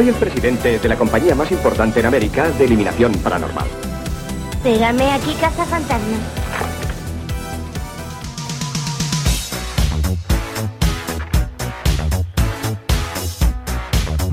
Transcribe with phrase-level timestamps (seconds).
[0.00, 3.66] Soy el presidente de la compañía más importante en América de eliminación paranormal.
[4.52, 6.39] Espérame aquí, Casa Fantasma.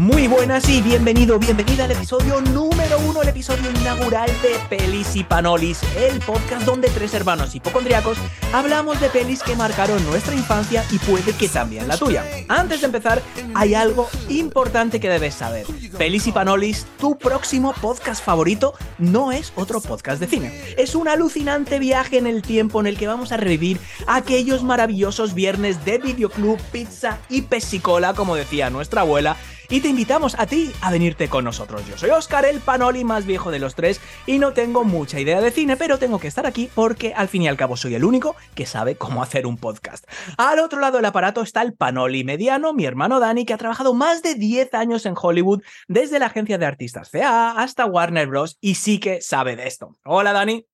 [0.08, 5.26] Muy buenas y bienvenido, bienvenida al episodio número uno, el episodio inaugural de Pelis y
[5.26, 8.18] Panolis, el podcast donde tres hermanos hipocondriacos
[8.54, 12.24] hablamos de pelis que marcaron nuestra infancia y puede que también la tuya.
[12.48, 13.22] Antes de empezar,
[13.54, 15.66] hay algo importante que debes saber.
[15.98, 20.62] Pelis y Panolis, tu próximo podcast favorito, no es otro podcast de cine.
[20.78, 25.34] Es un alucinante viaje en el tiempo en el que vamos a revivir aquellos maravillosos
[25.34, 29.36] viernes de videoclub, pizza y pesicola, como decía nuestra abuela,
[29.70, 31.86] y te invitamos a ti a venirte con nosotros.
[31.88, 35.42] Yo soy Oscar, el panoli más viejo de los tres, y no tengo mucha idea
[35.42, 38.04] de cine, pero tengo que estar aquí porque al fin y al cabo soy el
[38.04, 40.06] único que sabe cómo hacer un podcast.
[40.38, 43.94] Al otro lado del aparato está el panoli mediano, mi hermano Dani, que ha trabajado
[43.94, 48.58] más de 10 años en Hollywood, desde la agencia de artistas CA hasta Warner Bros.
[48.62, 49.98] y sí que sabe de esto.
[50.04, 50.66] Hola Dani.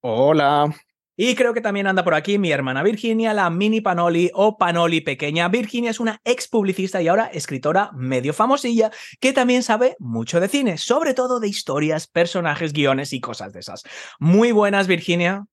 [0.00, 0.72] Hola.
[1.16, 5.00] Y creo que también anda por aquí mi hermana Virginia, la mini Panoli o Panoli
[5.00, 5.48] pequeña.
[5.48, 10.48] Virginia es una ex publicista y ahora escritora medio famosilla que también sabe mucho de
[10.48, 13.82] cine, sobre todo de historias, personajes, guiones y cosas de esas.
[14.18, 15.46] Muy buenas, Virginia.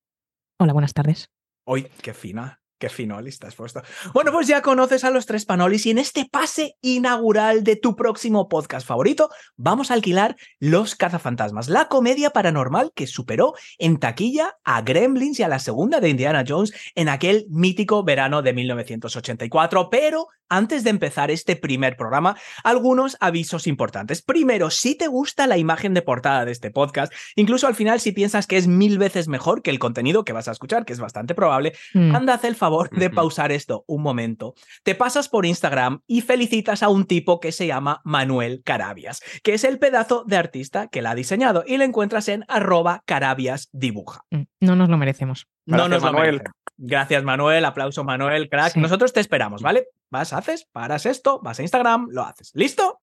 [0.59, 1.29] Hola, buenas tardes.
[1.65, 2.62] Hoy, qué fina.
[2.83, 3.81] Qué fino lista has puesto.
[4.13, 7.95] Bueno, pues ya conoces a los tres panolis y en este pase inaugural de tu
[7.95, 14.57] próximo podcast favorito vamos a alquilar Los Cazafantasmas, la comedia paranormal que superó en taquilla
[14.65, 19.87] a Gremlins y a la segunda de Indiana Jones en aquel mítico verano de 1984.
[19.89, 24.21] Pero antes de empezar este primer programa, algunos avisos importantes.
[24.21, 28.11] Primero, si te gusta la imagen de portada de este podcast, incluso al final si
[28.11, 30.99] piensas que es mil veces mejor que el contenido que vas a escuchar, que es
[30.99, 32.15] bastante probable, Mm.
[32.15, 34.53] anda, haz el favor de pausar esto un momento.
[34.83, 39.53] Te pasas por Instagram y felicitas a un tipo que se llama Manuel Carabias, que
[39.55, 43.69] es el pedazo de artista que la ha diseñado y le encuentras en arroba carabias
[43.71, 44.21] dibuja.
[44.31, 45.47] Mm, No nos lo merecemos.
[45.65, 46.41] No Gracias, nos lo Manuel.
[46.77, 47.65] Gracias, Manuel.
[47.65, 48.49] Aplauso, Manuel.
[48.49, 48.73] Crack.
[48.73, 48.79] Sí.
[48.79, 49.87] Nosotros te esperamos, ¿vale?
[50.09, 52.51] Vas, haces, paras esto, vas a Instagram, lo haces.
[52.53, 53.01] ¿Listo?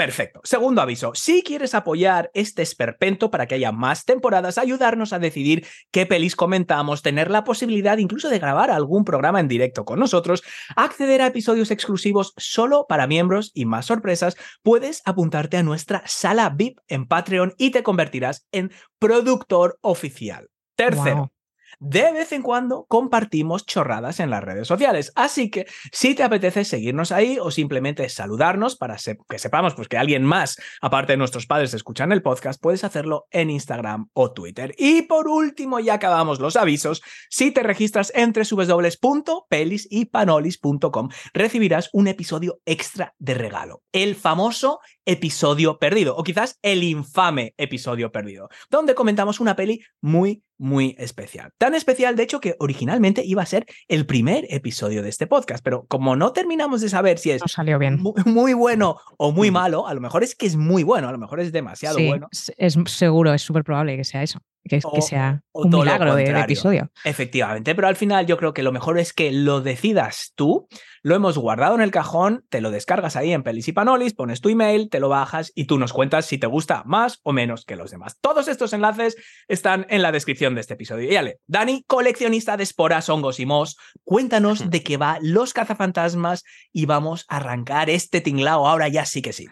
[0.00, 0.40] Perfecto.
[0.44, 5.66] Segundo aviso, si quieres apoyar este esperpento para que haya más temporadas, ayudarnos a decidir
[5.90, 10.42] qué pelis comentamos, tener la posibilidad incluso de grabar algún programa en directo con nosotros,
[10.74, 16.48] acceder a episodios exclusivos solo para miembros y más sorpresas, puedes apuntarte a nuestra sala
[16.48, 20.48] VIP en Patreon y te convertirás en productor oficial.
[20.76, 21.30] Tercero.
[21.80, 25.10] De vez en cuando compartimos chorradas en las redes sociales.
[25.16, 28.96] Así que si te apetece seguirnos ahí o simplemente saludarnos para
[29.28, 33.26] que sepamos pues, que alguien más, aparte de nuestros padres, escuchan el podcast, puedes hacerlo
[33.30, 34.76] en Instagram o Twitter.
[34.78, 37.02] Y por último, ya acabamos los avisos.
[37.30, 43.82] Si te registras en www.pelisypanolis.com, recibirás un episodio extra de regalo.
[43.92, 50.42] El famoso episodio perdido, o quizás el infame episodio perdido, donde comentamos una peli muy,
[50.58, 51.52] muy especial.
[51.58, 55.64] Tan especial, de hecho, que originalmente iba a ser el primer episodio de este podcast,
[55.64, 57.98] pero como no terminamos de saber si es No salió bien.
[58.00, 61.12] mu- muy bueno o muy malo, a lo mejor es que es muy bueno, a
[61.12, 62.28] lo mejor es demasiado Sí, bueno.
[62.30, 64.38] es, es seguro, es súper probable que sea eso.
[64.62, 66.44] Que, es- O- que sea un milagro de, de contrario.
[66.44, 66.90] episodio.
[67.04, 70.68] Efectivamente, pero al final yo creo que lo mejor es que lo decidas tú,
[71.02, 74.40] lo hemos guardado en el cajón, te lo descargas ahí en Pelis y Panolis, pones
[74.40, 77.64] tu email, te lo bajas y tú nos cuentas si te gusta más o menos
[77.64, 78.16] que los demás.
[78.20, 79.16] Todos estos enlaces
[79.48, 81.10] están en la descripción de este episodio.
[81.10, 86.86] Y Dani, coleccionista de esporas, hongos y mos, cuéntanos de qué va Los Cazafantasmas y
[86.86, 89.46] vamos a arrancar este tinglao ahora ya sí que sí.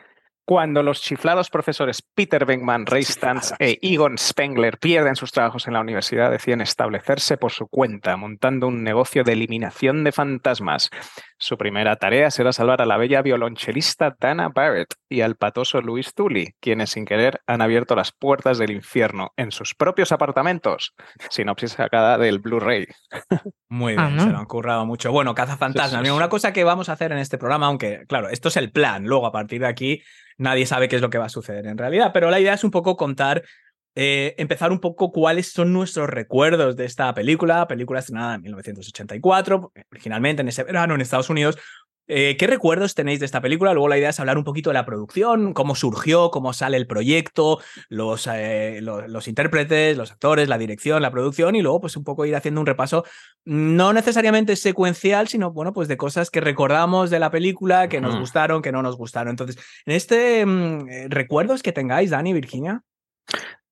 [0.49, 5.75] Cuando los chiflados profesores Peter Venkman, Ray Stantz e Egon Spengler pierden sus trabajos en
[5.75, 10.89] la universidad, deciden establecerse por su cuenta, montando un negocio de eliminación de fantasmas.
[11.37, 16.15] Su primera tarea será salvar a la bella violonchelista Dana Barrett y al patoso Louis
[16.15, 20.95] Tully, quienes sin querer han abierto las puertas del infierno en sus propios apartamentos.
[21.29, 22.87] Sinopsis sacada del Blu-ray.
[23.71, 24.25] Muy Ah, bien, ¿no?
[24.25, 25.13] se lo han currado mucho.
[25.13, 26.01] Bueno, cazafantasmas.
[26.01, 26.11] Sí, sí.
[26.13, 29.05] una cosa que vamos a hacer en este programa, aunque, claro, esto es el plan.
[29.05, 30.03] Luego, a partir de aquí,
[30.39, 32.11] nadie sabe qué es lo que va a suceder en realidad.
[32.15, 33.43] Pero la idea es un poco contar,
[33.95, 37.67] eh, empezar un poco cuáles son nuestros recuerdos de esta película.
[37.69, 41.59] Película estrenada en 1984, originalmente en ese verano en Estados Unidos.
[42.11, 43.75] Eh, ¿Qué recuerdos tenéis de esta película?
[43.75, 46.87] Luego la idea es hablar un poquito de la producción, cómo surgió, cómo sale el
[46.87, 47.61] proyecto,
[47.91, 52.05] los, eh, lo- los, intérpretes, los actores, la dirección, la producción y luego pues un
[52.05, 53.05] poco ir haciendo un repaso
[53.45, 58.15] no necesariamente secuencial, sino bueno, pues de cosas que recordamos de la película, que nos
[58.21, 59.31] gustaron, que no nos gustaron.
[59.31, 62.83] Entonces, en este mm, eh, recuerdos que tengáis, Dani, Virginia.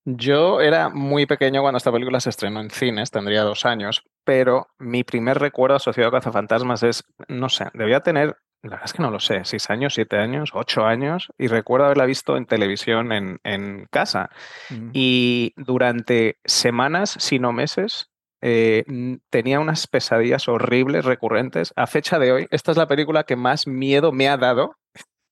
[0.09, 4.69] Yo era muy pequeño cuando esta película se estrenó en cines, tendría dos años, pero
[4.79, 9.03] mi primer recuerdo asociado a Cazafantasmas es, no sé, debía tener, la verdad es que
[9.03, 13.11] no lo sé, seis años, siete años, ocho años, y recuerdo haberla visto en televisión
[13.11, 14.31] en, en casa.
[14.71, 14.91] Mm.
[14.93, 18.09] Y durante semanas, si no meses,
[18.43, 18.85] eh,
[19.29, 21.73] tenía unas pesadillas horribles, recurrentes.
[21.75, 24.77] A fecha de hoy, esta es la película que más miedo me ha dado,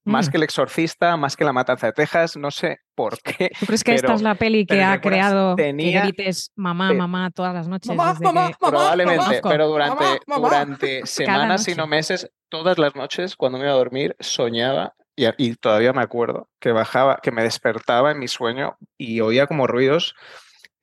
[0.04, 0.30] más Mm.
[0.30, 3.50] que El Exorcista, más que La Matanza de Texas, no sé por qué.
[3.60, 7.30] ¿Tú crees que esta es la peli que ha creado tenía- que grites mamá, mamá
[7.30, 7.88] todas las noches?
[7.94, 10.48] Mamá, desde mamá, que- mamá, Probablemente, pero durante, Mamá, mamá.
[10.48, 15.54] durante semanas, si no meses, todas las noches, cuando me iba a dormir, soñaba y
[15.54, 20.14] todavía me acuerdo que bajaba, que me despertaba en mi sueño y oía como ruidos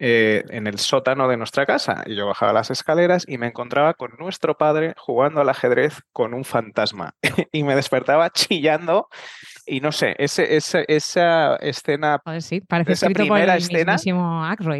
[0.03, 2.03] eh, en el sótano de nuestra casa.
[2.07, 6.33] Y yo bajaba las escaleras y me encontraba con nuestro padre jugando al ajedrez con
[6.33, 7.13] un fantasma.
[7.51, 9.07] y me despertaba chillando.
[9.67, 13.95] Y no sé, ese, ese- esa escena Joder, sí, parece esa primera escena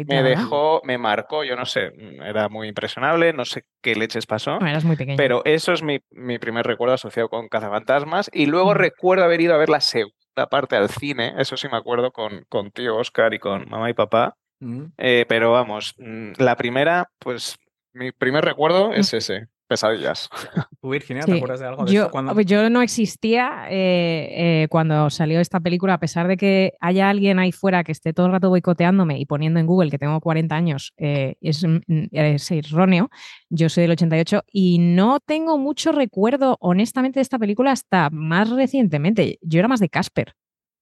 [0.08, 1.92] me dejó, me marcó, yo no sé,
[2.24, 4.58] era muy impresionable, no sé qué leches pasó.
[4.58, 5.16] No, eras muy pequeño.
[5.16, 8.28] Pero eso es mi, mi primer recuerdo asociado con Cazafantasmas.
[8.32, 8.78] Y luego Mm.
[8.78, 10.12] recuerdo haber ido a ver la segunda
[10.50, 13.94] parte al cine, eso sí me acuerdo, con, con tío Oscar y con mamá y
[13.94, 14.34] papá.
[14.62, 14.92] Mm.
[14.96, 17.56] Eh, pero vamos, mm, la primera, pues
[17.92, 20.28] mi primer recuerdo es ese, pesadillas.
[20.80, 22.12] ¿Tú, Virginia, te Sí, acuerdas de algo de yo, esto?
[22.12, 22.40] Cuando...
[22.40, 27.38] yo no existía eh, eh, cuando salió esta película, a pesar de que haya alguien
[27.38, 30.54] ahí fuera que esté todo el rato boicoteándome y poniendo en Google que tengo 40
[30.54, 31.78] años, eh, es, mm,
[32.12, 33.10] es erróneo.
[33.50, 38.50] Yo soy del 88 y no tengo mucho recuerdo, honestamente, de esta película hasta más
[38.50, 39.38] recientemente.
[39.42, 40.34] Yo era más de Casper,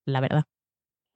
[0.05, 0.45] la verdad.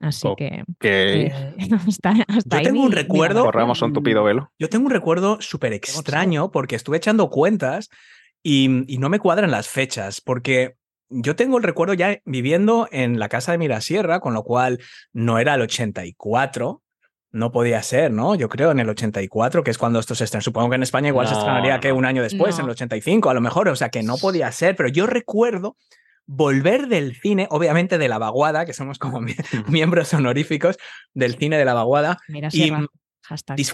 [0.09, 1.33] Así que Que eh,
[1.89, 4.51] hasta, hasta Yo ahí tengo un mi recuerdo- corramos un tupido velo.
[4.59, 7.89] Yo tengo un recuerdo súper extraño porque estuve echando cuentas
[8.43, 10.75] y, y no me cuadran las fechas, porque
[11.09, 14.81] yo tengo el recuerdo ya viviendo en la casa de Mirasierra, con lo cual
[15.12, 16.83] no era el 84,
[17.33, 18.35] no podía ser, ¿no?
[18.35, 20.41] Yo creo en el 84, que es cuando esto se estrena.
[20.43, 23.35] Supongo que en España igual se estrenaría que un año después, en el 85, a
[23.35, 25.77] lo mejor, o sea que no podía ser, pero yo recuerdo
[26.26, 29.37] volver del cine, obviamente de la vaguada, que somos como mie-
[29.69, 30.76] miembros honoríficos
[31.12, 32.71] del cine de la vaguada, Mira, y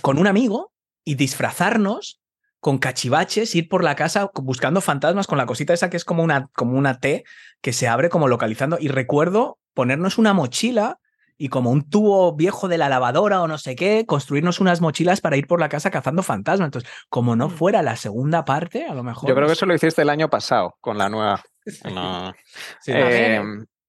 [0.01, 0.73] con un amigo
[1.05, 2.21] y disfrazarnos
[2.61, 6.23] con cachivaches, ir por la casa buscando fantasmas con la cosita esa que es como
[6.23, 7.25] una, como una T
[7.63, 8.77] que se abre como localizando.
[8.79, 10.99] Y recuerdo ponernos una mochila
[11.39, 15.23] y como un tubo viejo de la lavadora o no sé qué, construirnos unas mochilas
[15.23, 16.67] para ir por la casa cazando fantasmas.
[16.67, 19.27] Entonces, como no fuera la segunda parte, a lo mejor.
[19.27, 21.43] Yo creo que eso lo hiciste el año pasado con la nueva.
[21.95, 22.33] No.
[22.81, 22.93] Sí.
[22.95, 23.43] Eh,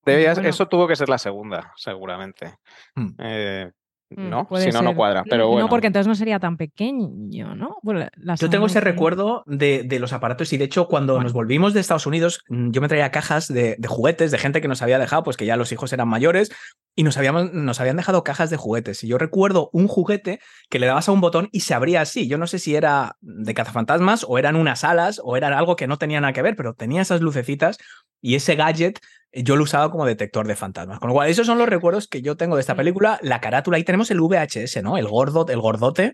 [0.05, 0.49] debías- bueno.
[0.49, 2.55] Eso tuvo que ser la segunda, seguramente.
[2.95, 3.09] Hmm.
[3.19, 3.80] Eh, Mm,
[4.17, 4.97] no, puede si no, no ser.
[4.97, 5.23] cuadra.
[5.29, 5.65] Pero bueno.
[5.65, 7.77] No, porque entonces no sería tan pequeño, ¿no?
[7.83, 11.23] Bueno, la Yo tengo ese recuerdo de, de los aparatos y de hecho cuando Bueno.
[11.25, 14.61] nos volvimos de Estados Unidos mm, yo me traía cajas de, de juguetes de gente
[14.61, 16.51] que nos había dejado, pues que ya los hijos eran mayores
[16.95, 19.03] y nos, habíamos, nos habían dejado cajas de juguetes.
[19.03, 22.27] Y yo recuerdo un juguete que le dabas a un botón y se abría así.
[22.27, 25.87] Yo no sé si era de cazafantasmas o eran unas alas o era algo que
[25.87, 27.77] no tenía nada que ver, pero tenía esas lucecitas
[28.21, 28.99] y ese gadget
[29.33, 30.99] yo lo usaba como detector de fantasmas.
[30.99, 33.17] Con lo cual, esos son los recuerdos que yo tengo de esta película.
[33.21, 34.97] La carátula, ahí tenemos el VHS, ¿no?
[34.97, 36.13] El gordo, el gordote.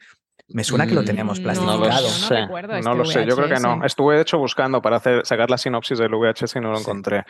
[0.50, 1.78] Me suena que lo Mm, teníamos plastificado.
[1.80, 3.78] No lo no sé, recuerdo no este lo sé, yo creo que no.
[3.80, 3.86] VHS.
[3.88, 6.84] Estuve de hecho buscando para hacer, sacar la sinopsis del VHS y no lo Sí.
[6.84, 7.24] encontré.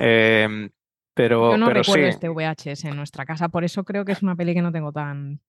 [0.00, 0.68] Eh,
[1.14, 4.12] pero, Yo no pero recuerdo sí, este VHS en nuestra casa, por eso creo que
[4.12, 5.40] es una peli que no tengo tan,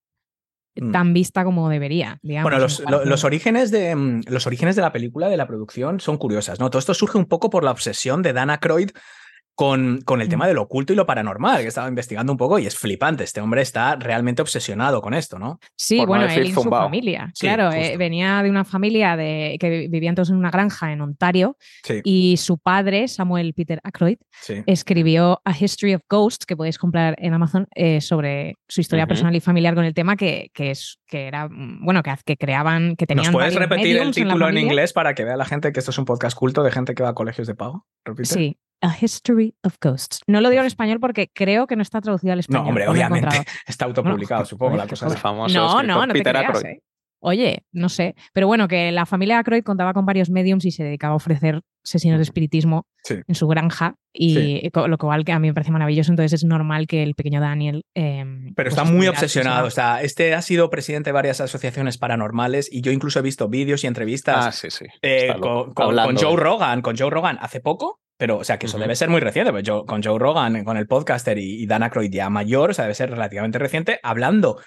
[0.76, 0.92] Mm.
[0.92, 2.18] tan vista como debería.
[2.22, 5.36] Digamos, Bueno, en los, lo- los orígenes de, mm, los orígenes de la película, de
[5.36, 6.70] la producción, son curiosas, ¿no?
[6.70, 8.90] Todo esto surge un poco por la obsesión de Dan Aykroyd
[9.60, 12.58] con, con el tema de lo oculto y lo paranormal, que estaba investigando un poco
[12.58, 13.24] y es flipante.
[13.24, 15.60] Este hombre está realmente obsesionado con esto, ¿no?
[15.76, 17.30] Sí, por no bueno, decir él y su familia.
[17.34, 21.02] Sí, claro, eh, venía de una familia de, que vivían todos en una granja en
[21.02, 24.62] Ontario Sí, y su padre, Samuel Peter Aykroyd, sí.
[24.64, 29.36] escribió A History of Ghosts, que podéis comprar en Amazon, eh, sobre su historia personal
[29.36, 33.06] y familiar con el tema, que, que es que era, bueno, que, que creaban, que
[33.06, 35.80] tenían ¿Nos puedes repetir el en título en, inglés para que vea la gente que
[35.80, 37.84] esto es un podcast culto de gente que va a colegios de pago?
[38.06, 38.32] ¿Repite?
[38.32, 40.20] Sí, A History of Ghosts.
[40.26, 42.62] No lo digo en español porque creo que no está traducido al español.
[42.64, 43.44] No, hombre, no obviamente.
[43.66, 45.06] Está autopublicado, No, supongo, la cosa.
[45.06, 46.64] el es- famoso No, no, no te creas.
[46.64, 46.80] ¿eh?
[47.22, 48.14] Oye, no sé.
[48.32, 51.60] Pero bueno, que la familia Aykroyd contaba con varios mediums y se dedicaba a ofrecer
[51.84, 53.16] sesiones de espiritismo Sí.
[53.26, 53.94] en su granja.
[54.14, 54.70] Y Sí.
[54.74, 56.12] lo cual que a mí me parece maravilloso.
[56.12, 57.82] Entonces es normal que el pequeño Daniel.
[57.94, 59.66] eh, Pero pues está muy obsesionado.
[59.66, 63.50] O sea, este ha sido presidente de varias asociaciones paranormales y yo incluso he visto
[63.50, 64.86] vídeos y entrevistas Ah, sí, sí.
[65.02, 68.58] Eh, con, con- Hablando con Joe Rogan, con Joe Rogan hace poco, pero, o sea,
[68.58, 71.62] que eso debe ser muy reciente, pues yo, con Joe Rogan, con el podcaster y,
[71.62, 74.60] y Dan Aykroyd ya mayor, o sea, debe ser relativamente reciente, hablando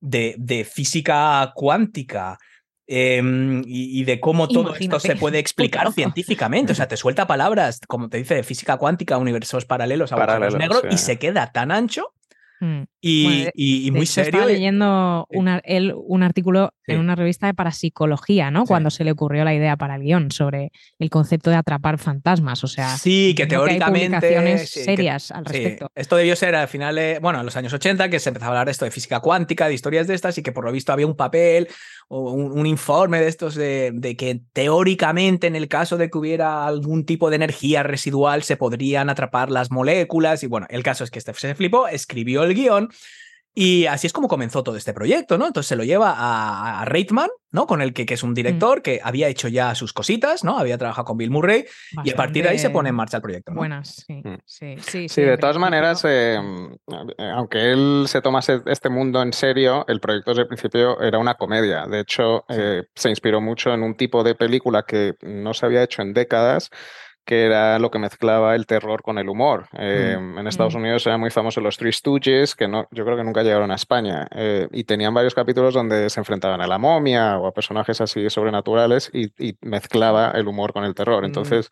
[0.00, 2.38] de, de física cuántica
[2.86, 6.72] em, y, y de cómo todo esto se puede explicar científicamente.
[6.72, 10.58] O sea, te suelta palabras, como te dice, de física cuántica, universos paralelos, agujeros Paralelos,
[10.58, 11.04] negros, y sí.
[11.04, 12.12] se queda tan ancho
[12.60, 12.82] Mm.
[13.00, 14.30] y, Bueno, y- y muy serio.
[14.30, 16.94] Estaba y- leyendo una- él un artículo Sí.
[16.94, 18.62] en una revista de parapsicología, ¿no?
[18.62, 18.66] Sí.
[18.68, 22.64] Cuando se le ocurrió la idea para el guion sobre el concepto de atrapar fantasmas.
[22.64, 24.16] O sea, Sí, que hay teóricamente.
[24.18, 25.90] publicaciones sí, que- serias al sí, respecto.
[25.94, 28.52] esto debió ser al final, de- bueno, en los años 80, que se empezaba a
[28.52, 30.92] hablar de esto de física cuántica, de historias de estas, y que por lo visto
[30.92, 31.68] había un papel
[32.08, 36.18] o un, un informe de estos de, de que teóricamente, en el caso de que
[36.18, 40.42] hubiera algún tipo de energía residual, se podrían atrapar las moléculas.
[40.42, 42.88] Y bueno, el caso es que este se flipó, escribió el guion.
[43.54, 45.46] Y así es como comenzó todo este proyecto, ¿no?
[45.46, 47.66] Entonces se lo lleva a, a Reitman, ¿no?
[47.66, 50.58] Con el que, que es un director que había hecho ya sus cositas, ¿no?
[50.58, 51.64] Había trabajado con Bill Murray
[52.04, 53.56] y a partir de ahí se pone en marcha el proyecto, ¿no?
[53.58, 54.34] Buenas, sí, Mm.
[54.44, 55.08] sí, sí.
[55.08, 56.38] Sí, de en todas maneras, eh,
[57.34, 61.34] aunque él se tomase este mundo en serio, el proyecto desde el principio era una
[61.34, 61.86] comedia.
[61.86, 65.82] De hecho, eh, se inspiró mucho en un tipo de película que no se había
[65.82, 66.70] hecho en décadas,
[67.28, 69.66] que era lo que mezclaba el terror con el humor.
[69.78, 70.78] Eh, En Estados Mm.
[70.78, 73.74] Unidos eran muy famosos los Three Stooges, que no, yo creo que nunca llegaron a
[73.74, 78.00] España, eh, y tenían varios capítulos donde se enfrentaban a la momia o a personajes
[78.00, 81.22] así sobrenaturales y, y mezclaba el humor con el terror.
[81.22, 81.26] Mm.
[81.26, 81.68] Entonces,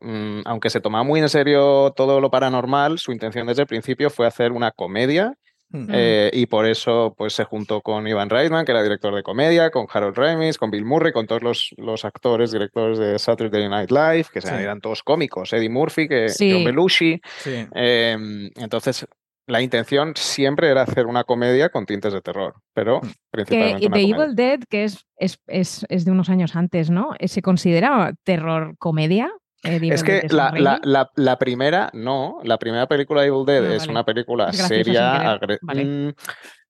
[0.00, 4.10] mm, aunque se tomaba muy en serio todo lo paranormal, su intención desde el principio
[4.10, 5.34] fue hacer una comedia
[5.70, 5.88] Mm.
[5.92, 9.70] eh, y por eso pues, se juntó con Ivan Reitman, que era director de comedia,
[9.70, 13.90] con Harold Ramis, con Bill Murray, con todos los, los actores, directores de Saturday Night
[13.90, 14.48] Live, que Sí.
[14.54, 16.50] eran todos cómicos, Eddie Murphy, que Sí.
[16.52, 17.20] John Belushi.
[17.38, 17.66] Sí.
[17.74, 18.16] Eh,
[18.56, 19.06] entonces,
[19.46, 23.06] la intención siempre era hacer una comedia con tintes de terror, pero Mm.
[23.08, 24.16] Que principalmente una The comedia.
[24.24, 27.10] Evil Dead, que es, es, es, es de unos años antes, ¿no?
[27.26, 29.30] ¿Se considera terror comedia?
[29.64, 33.64] Eh, Es que de la, la, la, la primera, no, la primera película Evil Dead
[33.64, 33.90] Ah, es vale.
[33.92, 35.84] una película graciosa seria, vale.
[35.84, 36.14] Mm,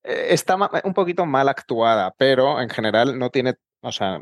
[0.04, 4.20] está un poquito mal actuada, pero en general no tiene, o sea,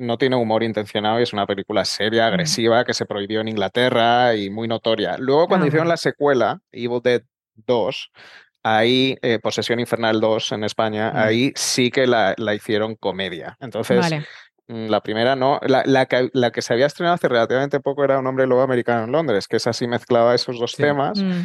[0.00, 2.28] no tiene humor intencionado y es una película seria, Mm.
[2.32, 5.16] agresiva, que se prohibió en Inglaterra y muy notoria.
[5.18, 7.22] Luego cuando Ah, hicieron la secuela, Evil Dead
[7.54, 8.10] 2,
[8.64, 11.16] ahí, eh, Posesión Infernal 2 en España, Mm.
[11.18, 13.56] ahí sí que la, la hicieron comedia.
[13.60, 14.26] Entonces, Vale.
[14.68, 15.58] Mm, La primera no.
[15.66, 18.62] La, la que, la que se había estrenado hace relativamente poco era Un hombre lobo
[18.62, 20.82] americano en Londres, que esa sí mezclaba esos dos Sí.
[20.82, 21.42] temas, Mm.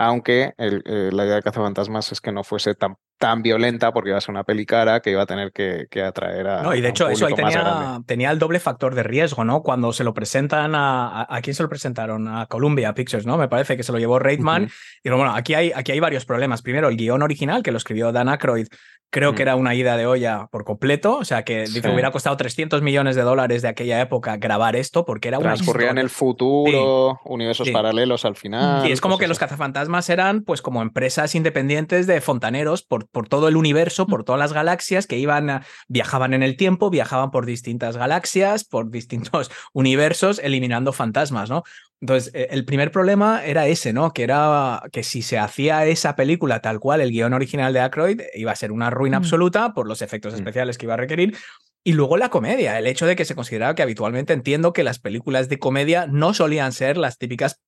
[0.00, 4.10] aunque el- eh, la idea de Cazafantasmas es que no fuese tan, tan violenta porque
[4.10, 6.72] iba a ser una peli cara que iba a tener que, que atraer a, No,
[6.72, 9.62] y de a hecho, eso ahí tenía, tenía el doble factor de riesgo, ¿no?
[9.62, 11.36] Cuando se lo presentan a, a.
[11.36, 12.28] ¿a quién se lo presentaron?
[12.28, 13.36] A Columbia Pictures, ¿no?
[13.38, 14.70] Me parece que se lo llevó Reitman.
[15.02, 16.62] Y bueno, aquí hay, aquí hay varios problemas.
[16.62, 18.68] Primero, el guion original, que lo escribió Dan Aykroyd,
[19.10, 19.48] creo que Mm.
[19.48, 21.16] era una ida de olla por completo.
[21.16, 21.80] O sea, que Sí.
[21.80, 25.90] hubiera costado 300 millones de dólares de aquella época grabar esto, porque era una Transcurría
[25.90, 27.72] en historia- el futuro, universos Sí.
[27.72, 28.82] paralelos al final.
[28.84, 33.28] Sí, es como que los cazafantasmas eran pues como empresas independientes de fontaneros por, por
[33.28, 37.30] todo el universo, por todas las galaxias que iban, a- viajaban en el tiempo, viajaban
[37.30, 41.62] por distintas galaxias, por distintos universos, eliminando fantasmas, ¿no?
[42.00, 44.12] Entonces, eh, el primer problema era ese, ¿no?
[44.12, 48.20] Que era que si se hacía esa película tal cual, el guion original de Aykroyd,
[48.34, 49.22] iba a ser una ruina Mm.
[49.22, 50.36] absoluta por los efectos Mm.
[50.36, 51.36] especiales que iba a requerir.
[51.84, 54.98] Y luego la comedia, el hecho de que se consideraba que habitualmente entiendo que las
[55.00, 57.60] películas de comedia no solían ser las típicas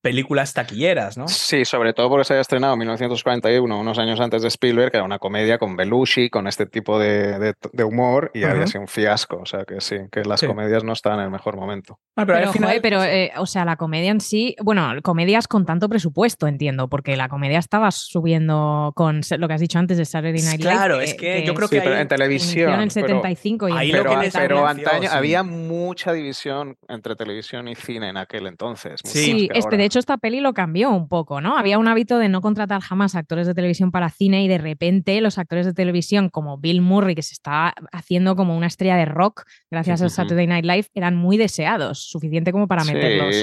[0.00, 1.26] películas taquilleras, ¿no?
[1.28, 4.96] Sí, sobre todo porque se había estrenado en 1941, unos años antes de Spielberg, que
[4.98, 8.82] era una comedia con Belushi, con este tipo de, de- de humor, y había sido
[8.82, 9.38] un fiasco.
[9.42, 10.46] O sea que sí, que las Sí.
[10.46, 11.98] comedias no estaban en el mejor momento.
[12.16, 15.48] Ah, Pero, al final- joder, pero, eh, o sea, la comedia en sí, bueno, comedias
[15.48, 19.96] con tanto presupuesto, entiendo, porque la comedia estaba subiendo con lo que has dicho antes
[19.98, 20.72] de Saturday Night Live.
[20.72, 22.72] Claro, es que yo creo Sí, que pero ahí- en televisión.
[22.74, 25.10] en el pero- 75 y ahí en lo Pero, que les antaño- pero anunció, antaño
[25.10, 25.16] sí.
[25.16, 29.00] había mucha división entre televisión y cine en aquel entonces.
[29.04, 29.76] Sí, este, ahora.
[29.78, 31.58] de hecho esta peli lo cambió un poco, ¿no?
[31.58, 35.20] Había un hábito de no contratar jamás actores de televisión para cine y de repente
[35.20, 39.04] los actores de televisión como Bill Murray, que se está haciendo como una estrella de
[39.06, 40.14] rock gracias a Ujú.
[40.14, 43.34] Saturday Night Live, eran muy deseados, suficiente como para Sí, meterlos.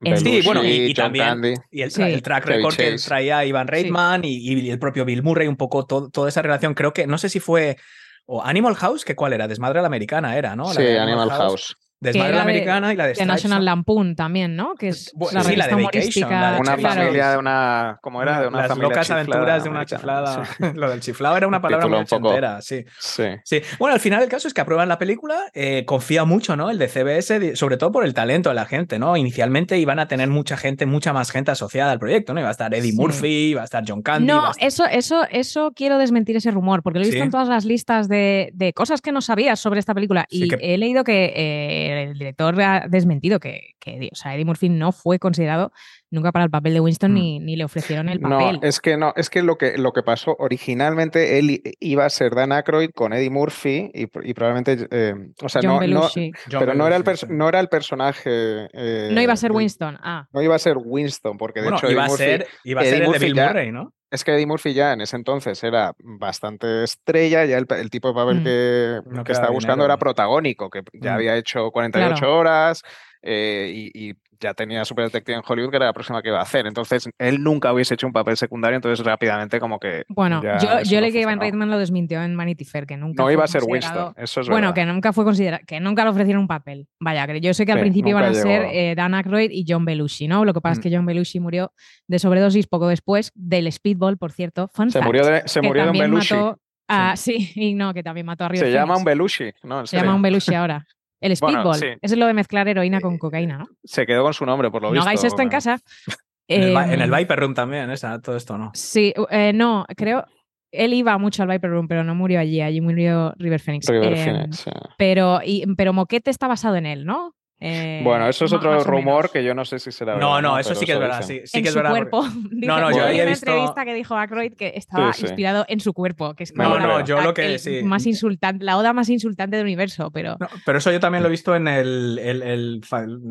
[0.00, 1.54] en- Sí, bueno, y, también Candy.
[1.72, 2.12] y el, tra- Sí.
[2.14, 5.86] el track record que traía Ivan Reitman y, y el propio Bill Murray, un poco
[5.86, 6.74] todo- toda esa relación.
[6.74, 7.76] Creo que, no sé si fue
[8.24, 10.64] o Animal House, que cuál era, Desmadre a la Americana era, ¿no?
[10.68, 11.76] La Sí, de Animal House.
[12.00, 13.64] De- Americana y la de, De National.
[13.64, 14.74] Lampoon también, ¿no?
[14.74, 17.98] Que es la sí, la de Vacation, la de Una familia de una.
[18.02, 18.40] ¿Cómo era?
[18.40, 20.44] De una Las familia locas chiflada aventuras de una chiflada.
[20.44, 20.64] sí.
[20.74, 22.84] Lo del chiflado era una Un palabra muy un poco- ochentera, sí.
[22.98, 23.24] Sí.
[23.44, 26.70] Sí, bueno, al final el caso es que aprueban la película, eh, confía mucho, ¿no?
[26.70, 29.16] El de CBS, sobre todo por el talento de la gente, ¿no?
[29.16, 32.40] Inicialmente iban a tener mucha gente, mucha más gente asociada al proyecto, ¿no?
[32.40, 32.96] Iba a estar Eddie Sí.
[32.96, 34.26] Murphy, iba a estar John Candy.
[34.26, 37.24] No, estar- eso, eso, eso quiero desmentir ese rumor, porque lo he visto Sí.
[37.24, 40.26] en todas las listas de, de cosas que no sabías sobre esta película.
[40.30, 44.34] Sí, y que- he leído que eh, el director ha desmentido que, que o sea,
[44.34, 45.72] Eddie Murphy no fue considerado
[46.10, 47.14] nunca para el papel de Winston Mm.
[47.14, 48.58] ni, ni le ofrecieron el papel.
[48.60, 52.10] No, es que no, es que lo que lo que pasó originalmente él iba a
[52.10, 56.00] ser Dan Aykroyd con Eddie Murphy y, pr- y probablemente, eh, o sea, John no,
[56.00, 56.08] no.
[56.08, 56.30] John
[56.60, 57.26] pero no era el sí.
[57.28, 58.68] no era el personaje.
[58.72, 59.98] eh, no iba a ser Winston.
[60.02, 62.46] Ah, No iba a ser Winston, porque de Bueno, hecho iba a Eddie Murphy, ser,
[62.64, 63.92] iba a Eddie ser el de Murphy Bill ya- Murray, ¿no?
[64.10, 68.14] Es que Eddie Murphy ya en ese entonces era bastante estrella, ya el, tipo de
[68.14, 68.44] papel Mm.
[68.44, 69.92] que, No que estaba buscando dinero.
[69.94, 71.14] era protagónico, que ya Mm.
[71.14, 72.36] había hecho 48 Claro.
[72.38, 72.82] horas
[73.22, 76.38] eh, y, y ya tenía Super Detective en Hollywood, que era la próxima que iba
[76.38, 76.66] a hacer.
[76.66, 80.04] Entonces, él nunca hubiese hecho un papel secundario, entonces rápidamente como que...
[80.08, 81.40] bueno, yo, yo no leí que Ivan.
[81.40, 84.40] Reitman lo desmintió en Vanity Fair, que nunca No fue iba a ser Winston, eso
[84.40, 84.74] es Bueno, verdad.
[84.86, 86.88] que nunca fue considerado, que nunca le ofrecieron un papel.
[87.00, 89.84] Vaya, que yo sé que al principio iban a ser eh, Dan Aykroyd y John
[89.84, 90.44] Belushi, ¿no?
[90.44, 90.82] Lo que pasa es Mm.
[90.90, 91.72] que John Belushi murió
[92.06, 94.68] de sobredosis poco después del speedball, por cierto.
[94.74, 96.34] Fun Se fact, murió de, se murió de un Belushi.
[96.34, 97.52] mató a- sí.
[97.54, 99.86] y no, que también mató a River Se llama un Belushi, ¿no?
[99.86, 100.86] Se llama un Belushi ahora.
[101.20, 101.74] El Bueno, speedball.
[101.76, 101.86] sí.
[102.00, 103.66] Eso es lo de mezclar heroína con cocaína, ¿no?
[103.84, 105.02] Se quedó con su nombre, por lo No visto.
[105.08, 105.78] hagáis esto en casa.
[106.50, 108.70] En el, vi- en el Em, Viper Room también, esa, todo esto, ¿no?
[108.72, 110.24] Sí, eh, no, creo.
[110.72, 112.62] Él iba mucho al Viper Room, pero no murió allí.
[112.62, 113.86] Allí murió River Phoenix.
[113.86, 114.64] River Em, Phoenix,
[114.96, 117.34] pero, y, pero Moquete está basado en él, ¿no?
[117.60, 120.42] Eh, Bueno, eso es otro rumor que yo no sé si será No, verdad.
[120.42, 121.90] no, eso Pero sí que es verdad, sí, sí en que es su verdad.
[121.90, 122.22] cuerpo.
[122.50, 125.26] Dice- no, yo había una visto- entrevista que dijo Aykroyd que estaba Sí, sí.
[125.26, 126.86] inspirado en su cuerpo, que es como creo.
[126.86, 127.82] No, yo lo que sí.
[127.82, 131.28] más insultante, la oda más insultante del universo, pero No, pero eso yo también lo
[131.28, 132.80] he visto en el, el, el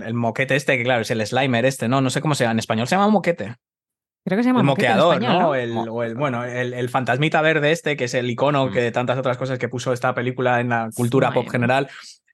[0.05, 2.01] el moquete este, que claro, es el Slimer este, ¿no?
[2.01, 2.51] No sé cómo se llama.
[2.53, 3.55] En español se llama moquete.
[4.25, 5.55] creo que se llama El moqueador, español, ¿no?
[5.55, 8.73] El, o el, bueno, el, el fantasmita verde este, que es el icono Mm.
[8.73, 11.87] que de tantas otras cosas que puso esta película en la cultura pop general.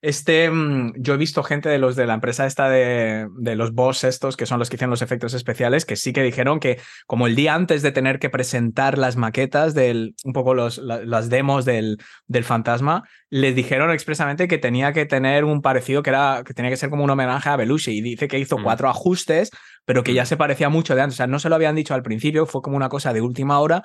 [0.06, 3.72] Este, mm, yo he visto gente de los de la empresa esta de, de los
[3.74, 6.78] boss estos, que son los que hicieron los efectos especiales, que sí que dijeron que
[7.08, 11.06] como el día antes de tener que presentar las maquetas del, un poco los, la-
[11.06, 16.10] las demos del, del fantasma, les dijeron expresamente que tenía que tener un parecido que
[16.10, 17.92] era, que tenía que ser como un homenaje a Belushi.
[17.98, 18.64] Y dice que hizo Mm.
[18.64, 19.52] cuatro ajustes,
[19.86, 20.26] pero que ya Mm.
[20.26, 21.16] se parecía mucho de antes.
[21.16, 23.58] O sea, no se lo habían dicho al principio, fue como una cosa de última
[23.62, 23.84] hora,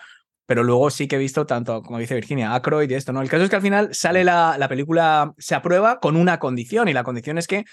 [0.49, 3.21] pero luego sí que he visto tanto, como dice Virginia, Ackroyd y esto, ¿no?
[3.21, 6.89] El caso es que al final sale la, la película, se aprueba con una condición,
[6.89, 7.67] y la condición es que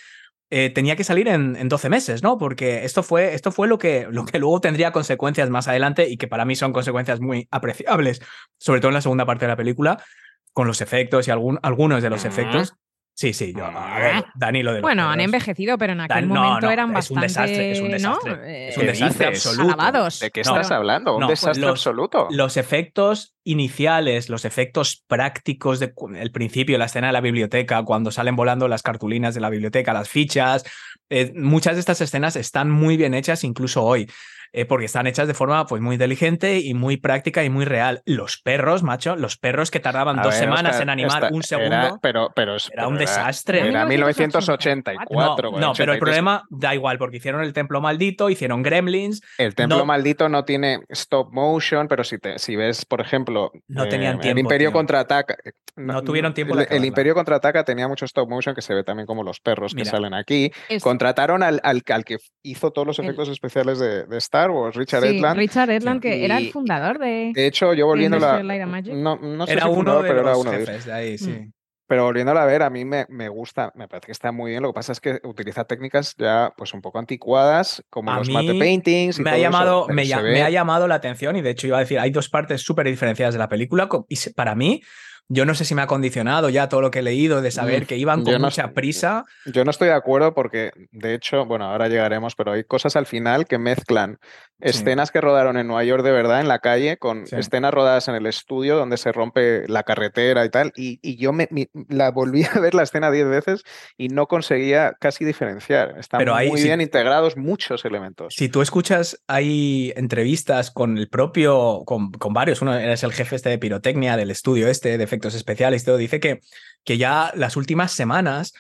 [0.50, 2.38] eh, tenía que salir en, en 12 meses, ¿no?
[2.38, 6.18] Porque esto fue, esto fue lo, que, lo que luego tendría consecuencias más adelante y
[6.18, 8.22] que para mí son consecuencias muy apreciables,
[8.58, 10.04] sobre todo en la segunda parte de la película,
[10.52, 12.74] con los efectos y algún, algunos de los efectos.
[13.18, 16.28] Sí, sí, yo, a ver, Dani, lo de los bueno, han envejecido, pero en aquel
[16.28, 17.22] Dan- momento no, eran es un bastante,
[17.54, 18.36] desastre, es un desastre.
[18.36, 18.44] ¿no?
[18.44, 19.46] Es Eh, un desastre dices?
[19.48, 19.74] absoluto.
[19.74, 20.20] alabados.
[20.20, 21.14] ¿De qué No, estás hablando?
[21.16, 22.28] Un no, desastre los- absoluto.
[22.32, 28.36] Los efectos iniciales, los efectos prácticos del principio, la escena de la biblioteca, cuando salen
[28.36, 30.66] volando las cartulinas de la biblioteca, las fichas,
[31.10, 34.10] eh, muchas de estas escenas están muy bien hechas incluso hoy.
[34.58, 38.02] Eh, porque están hechas de forma pues muy inteligente y muy práctica y muy real.
[38.06, 41.44] Los perros, macho, los perros que tardaban A dos ver, semanas en animar esta- un
[41.44, 41.76] segundo.
[41.76, 42.56] Era, pero, pero
[42.88, 43.60] un desastre.
[43.60, 45.52] Era, Era 1984.
[45.52, 46.00] no, no, pero el 83.
[46.00, 50.46] problema da igual, porque hicieron el templo maldito, hicieron gremlins, El templo no- maldito no
[50.46, 54.70] tiene stop motion, pero si, te, si ves, por ejemplo, No tenían el tiempo, Imperio
[54.70, 54.74] tío.
[54.74, 55.36] contraataca.
[55.44, 56.86] eh, No tuvieron tiempo de El, el.
[56.86, 59.90] Imperio contraataca tenía mucho stop motion que se ve también como los perros Mira, que
[59.90, 60.52] salen aquí.
[60.70, 64.45] es- Contrataron al, al, al que hizo todos los El- efectos especiales de, de Star
[64.52, 65.38] Wars, Richard sí, Edland.
[65.38, 68.94] Richard Edland, que era el fundador de, De hecho, yo Light and Magic.
[68.94, 70.70] No, no sé era si uno fundador, de pero era uno de ellos.
[70.70, 71.32] jefes de ahí, sí.
[71.32, 71.52] Mm.
[71.88, 74.64] Pero volviéndola a ver, a mí me, me gusta, me parece que está muy bien.
[74.64, 78.28] Lo que pasa es que utiliza técnicas ya pues un poco anticuadas, como A los
[78.28, 81.42] mí matte paintings y me ha todo llamado, me, ya- ha llamado la atención y
[81.44, 84.56] de hecho iba a decir, hay dos partes súper diferenciadas de la película y para
[84.56, 84.82] mí,
[85.28, 87.84] yo no sé si me ha condicionado ya todo lo que he leído de saber
[87.84, 89.26] Mm, que iban con no mucha prisa.
[89.46, 93.06] Yo no estoy de acuerdo porque, de hecho, bueno, ahora llegaremos, pero hay cosas al
[93.06, 94.20] final que mezclan
[94.62, 97.36] escenas que rodaron en Nueva York de verdad en la calle con Sí.
[97.36, 100.72] escenas rodadas en el estudio donde se rompe la carretera y tal.
[100.78, 101.50] Y, y yo me,
[101.90, 103.64] la volví a ver la escena diez veces
[103.98, 105.96] y no conseguía casi diferenciar.
[106.00, 108.34] Están Pero ahí muy bien integrados muchos elementos.
[108.38, 113.36] Si tú escuchas, hay entrevistas con el propio, con, con varios, uno es el jefe
[113.36, 116.42] este de pirotecnia del estudio este, de especiales todo, dice que,
[116.84, 118.54] que ya las últimas semanas,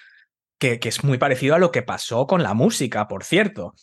[0.57, 3.75] que, que es muy parecido a lo que pasó con la música, por cierto.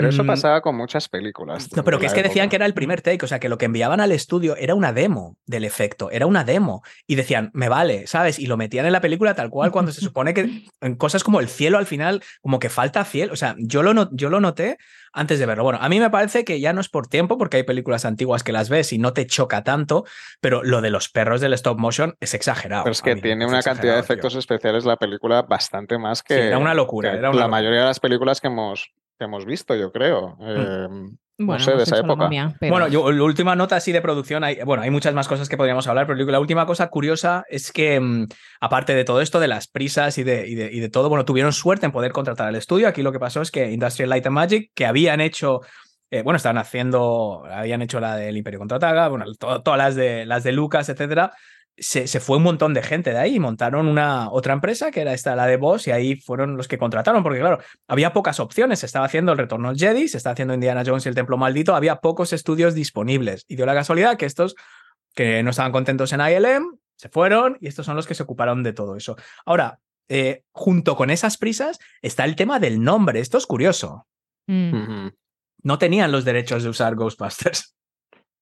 [0.00, 1.68] Pero eso Mm, pasaba con muchas películas.
[1.76, 3.58] No, pero que es que decían que era el primer take, o sea, que lo
[3.58, 6.82] que enviaban al estudio era una demo del efecto, era una demo.
[7.06, 8.38] Y decían, me vale, ¿sabes?
[8.38, 11.40] Y lo metían en la película tal cual cuando se supone que en cosas como
[11.40, 13.32] el cielo al final, como que falta cielo.
[13.32, 14.78] O sea, yo lo, no- yo lo noté
[15.12, 15.64] antes de verlo.
[15.64, 18.42] Bueno, a mí me parece que ya no es por tiempo, porque hay películas antiguas
[18.44, 20.04] que las ves y no te choca tanto,
[20.42, 22.84] pero lo de los perros del stop motion es exagerado.
[22.84, 24.04] Pero es que tiene una cantidad de tío.
[24.04, 27.48] efectos especiales la película bastante más que, era una locura, era una la locura.
[27.48, 30.36] mayoría de las películas que hemos, que hemos visto, yo creo.
[30.38, 30.44] Mm.
[30.48, 30.88] Eh,
[31.38, 32.16] Bueno, sé, de esa época.
[32.24, 35.28] momia, pero- Bueno, yo, la última nota así de producción, hay, bueno, hay muchas más
[35.28, 38.26] cosas que podríamos hablar, pero la última cosa curiosa es que, mm,
[38.60, 41.26] aparte de todo esto, de las prisas y de, y, de, y de todo, bueno,
[41.26, 42.88] tuvieron suerte en poder contratar al estudio.
[42.88, 45.60] Aquí lo que pasó es que Industrial Light and Magic, que habían hecho,
[46.10, 50.24] eh, bueno, estaban haciendo, habían hecho la del Imperio Contraataca, bueno, to- todas las de,
[50.24, 51.32] las de Lucas, etcétera.
[51.78, 55.02] Se, se fue un montón de gente de ahí y montaron una otra empresa que
[55.02, 58.40] era esta, la de Boss, y ahí fueron los que contrataron, porque claro, había pocas
[58.40, 58.78] opciones.
[58.78, 61.36] Se estaba haciendo el Retorno al Jedi, se estaba haciendo Indiana Jones y el Templo
[61.36, 63.44] Maldito, había pocos estudios disponibles.
[63.48, 64.56] Y dio la casualidad que estos
[65.14, 68.62] que no estaban contentos en ILM se fueron y estos son los que se ocuparon
[68.62, 69.16] de todo eso.
[69.44, 73.20] Ahora, eh, junto con esas prisas está el tema del nombre.
[73.20, 74.06] Esto es curioso.
[74.46, 75.08] Mm.
[75.62, 77.74] No tenían los derechos de usar Ghostbusters.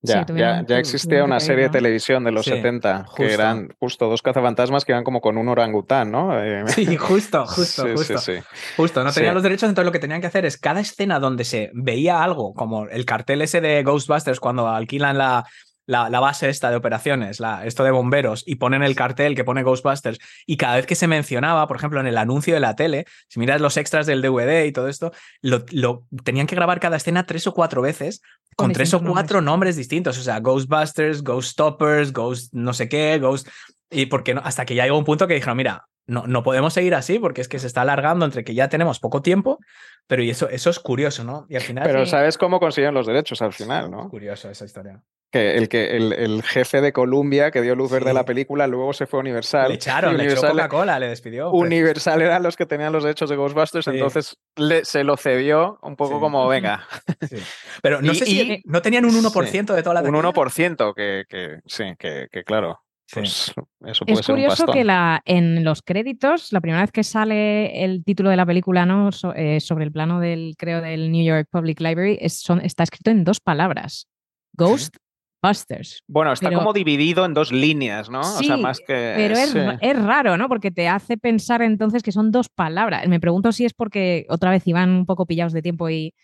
[0.07, 3.15] Ya, ya, ya existía una serie de televisión de los Sí, 70 justo.
[3.17, 6.39] que eran justo dos cazafantasmas que iban como con un orangután, ¿no?
[6.39, 8.19] Eh, Sí, justo, justo, sí, justo.
[8.19, 8.43] sí, sí.
[8.77, 9.35] Justo, no tenían Sí.
[9.35, 12.53] los derechos, entonces lo que tenían que hacer es cada escena donde se veía algo,
[12.53, 15.45] como el cartel ese de Ghostbusters cuando alquilan la,
[15.87, 19.45] la, la base esta de operaciones, la, esto de bomberos, y ponen el cartel que
[19.45, 22.75] pone Ghostbusters, y cada vez que se mencionaba, por ejemplo, en el anuncio de la
[22.77, 26.81] tele, si miras los extras del DVD y todo esto, lo, lo- tenían que grabar
[26.81, 28.21] cada escena tres o cuatro veces
[28.57, 29.77] con, Con tres o cuatro nombres.
[29.77, 33.49] distintos, o sea, Ghostbusters, Ghost Stoppers, Ghost no sé qué, Ghost...
[33.91, 36.95] Y porque hasta que ya llegó un punto que dijeron, mira, no, no podemos seguir
[36.95, 39.59] así porque es que se está alargando entre que ya tenemos poco tiempo,
[40.07, 41.47] pero y eso, eso es curioso, ¿no?
[41.49, 42.11] Y al final Pero Sí.
[42.11, 44.09] ¿sabes cómo consiguen los derechos al final, no?
[44.11, 45.03] curioso esa historia.
[45.33, 48.17] Que el, que el, el jefe de Columbia que dio luz verde a Sí.
[48.19, 49.69] la película luego se fue a Universal.
[49.69, 51.51] Le echaron, y le echó Universal, Coca-Cola, le despidió.
[51.51, 53.91] Universal eran los que tenían los derechos de Ghostbusters, Sí.
[53.93, 56.21] entonces le- se lo cedió un poco Sí.
[56.21, 56.87] como, venga,
[57.29, 57.37] Sí.
[57.83, 60.19] Pero no Y- sé si y- no tenían un 1% de toda la un taquilla.
[60.21, 62.79] 1% que, que sí, que, que claro.
[63.13, 63.53] Pues
[63.87, 67.85] eso puede Es ser curioso que la, en los créditos, la primera vez que sale
[67.85, 69.13] el título de la película, ¿no?
[69.13, 72.83] So- eh, sobre el plano del, creo, del New York Public Library, es- son- está
[72.83, 74.09] escrito en dos palabras.
[74.57, 76.03] Ghostbusters.
[76.09, 78.21] Bueno, está pero- como dividido en dos líneas, ¿no?
[78.21, 79.13] o sea, más que...
[79.17, 79.59] Pero es, sí.
[79.81, 80.49] es raro, ¿no?
[80.49, 83.07] Porque te hace pensar entonces que son dos palabras.
[83.09, 86.15] Me pregunto si es porque otra vez iban un poco pillados de tiempo y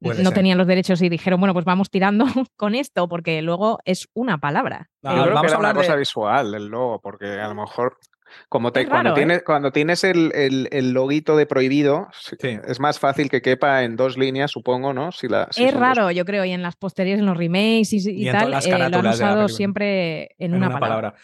[0.00, 0.34] Puede no ser.
[0.34, 2.24] tenían los derechos y dijeron, bueno, pues vamos tirando
[2.56, 4.90] con esto, porque luego es una palabra.
[5.02, 7.54] Yo creo vamos que a una hablar de- cosa visual el logo, porque a lo
[7.54, 7.96] mejor
[8.48, 9.14] como te, cuando, ¿eh?
[9.14, 12.36] tienes, cuando tienes el, el, el loguito de prohibido, sí,
[12.66, 15.12] es más fácil que quepa en dos líneas, supongo, ¿no?
[15.12, 17.92] Si la, si es dos- raro, yo creo, y en las posteriores, en los remakes
[17.92, 21.14] y, y Y en tal, eh, lo han usado siempre en, en una, palabra.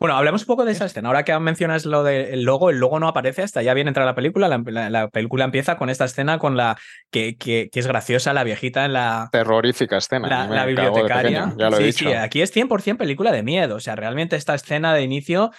[0.00, 1.08] Bueno, hablemos un poco de esa escena.
[1.08, 4.14] Ahora que mencionas lo del logo, el logo no aparece hasta ya bien entra la
[4.14, 4.48] película.
[4.48, 6.76] La, la- la película empieza con esta escena con la
[7.10, 10.28] que, que- que es graciosa, la viejita en la, Terrorífica escena.
[10.28, 11.44] la, la bibliotecaria.
[11.44, 12.08] pequeño, ya lo he sí, dicho.
[12.10, 13.76] sí, aquí es 100% película de miedo.
[13.76, 15.50] O sea, realmente esta escena de inicio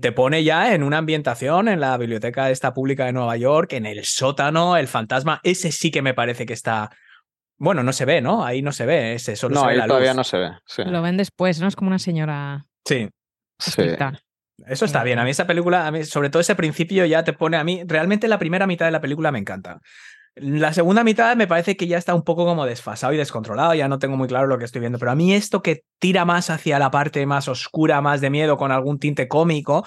[0.00, 3.86] te pone ya en una ambientación en la biblioteca esta pública de Nueva York, en
[3.86, 5.40] el sótano, el fantasma.
[5.42, 6.90] Ese sí que me parece que está.
[7.56, 8.44] Bueno, no se ve, ¿no?
[8.44, 10.16] Ahí no se ve, ese solo No, se ve ahí la todavía luz.
[10.16, 10.50] no se ve.
[10.66, 10.82] Sí.
[10.84, 11.68] Lo ven después, ¿no?
[11.68, 13.08] Es como una señora Sí.
[13.58, 13.82] Sí.
[14.66, 15.18] Eso está bien.
[15.18, 17.82] A mí esa película, a mí, sobre todo ese principio, ya te pone a mí.
[17.86, 19.80] Realmente la primera mitad de la película me encanta.
[20.36, 23.88] La segunda mitad me parece que ya está un poco como desfasado y descontrolado, ya
[23.88, 26.50] no tengo muy claro lo que estoy viendo, pero a mí esto que tira más
[26.50, 29.84] hacia la parte más oscura, más de miedo, con algún tinte cómico,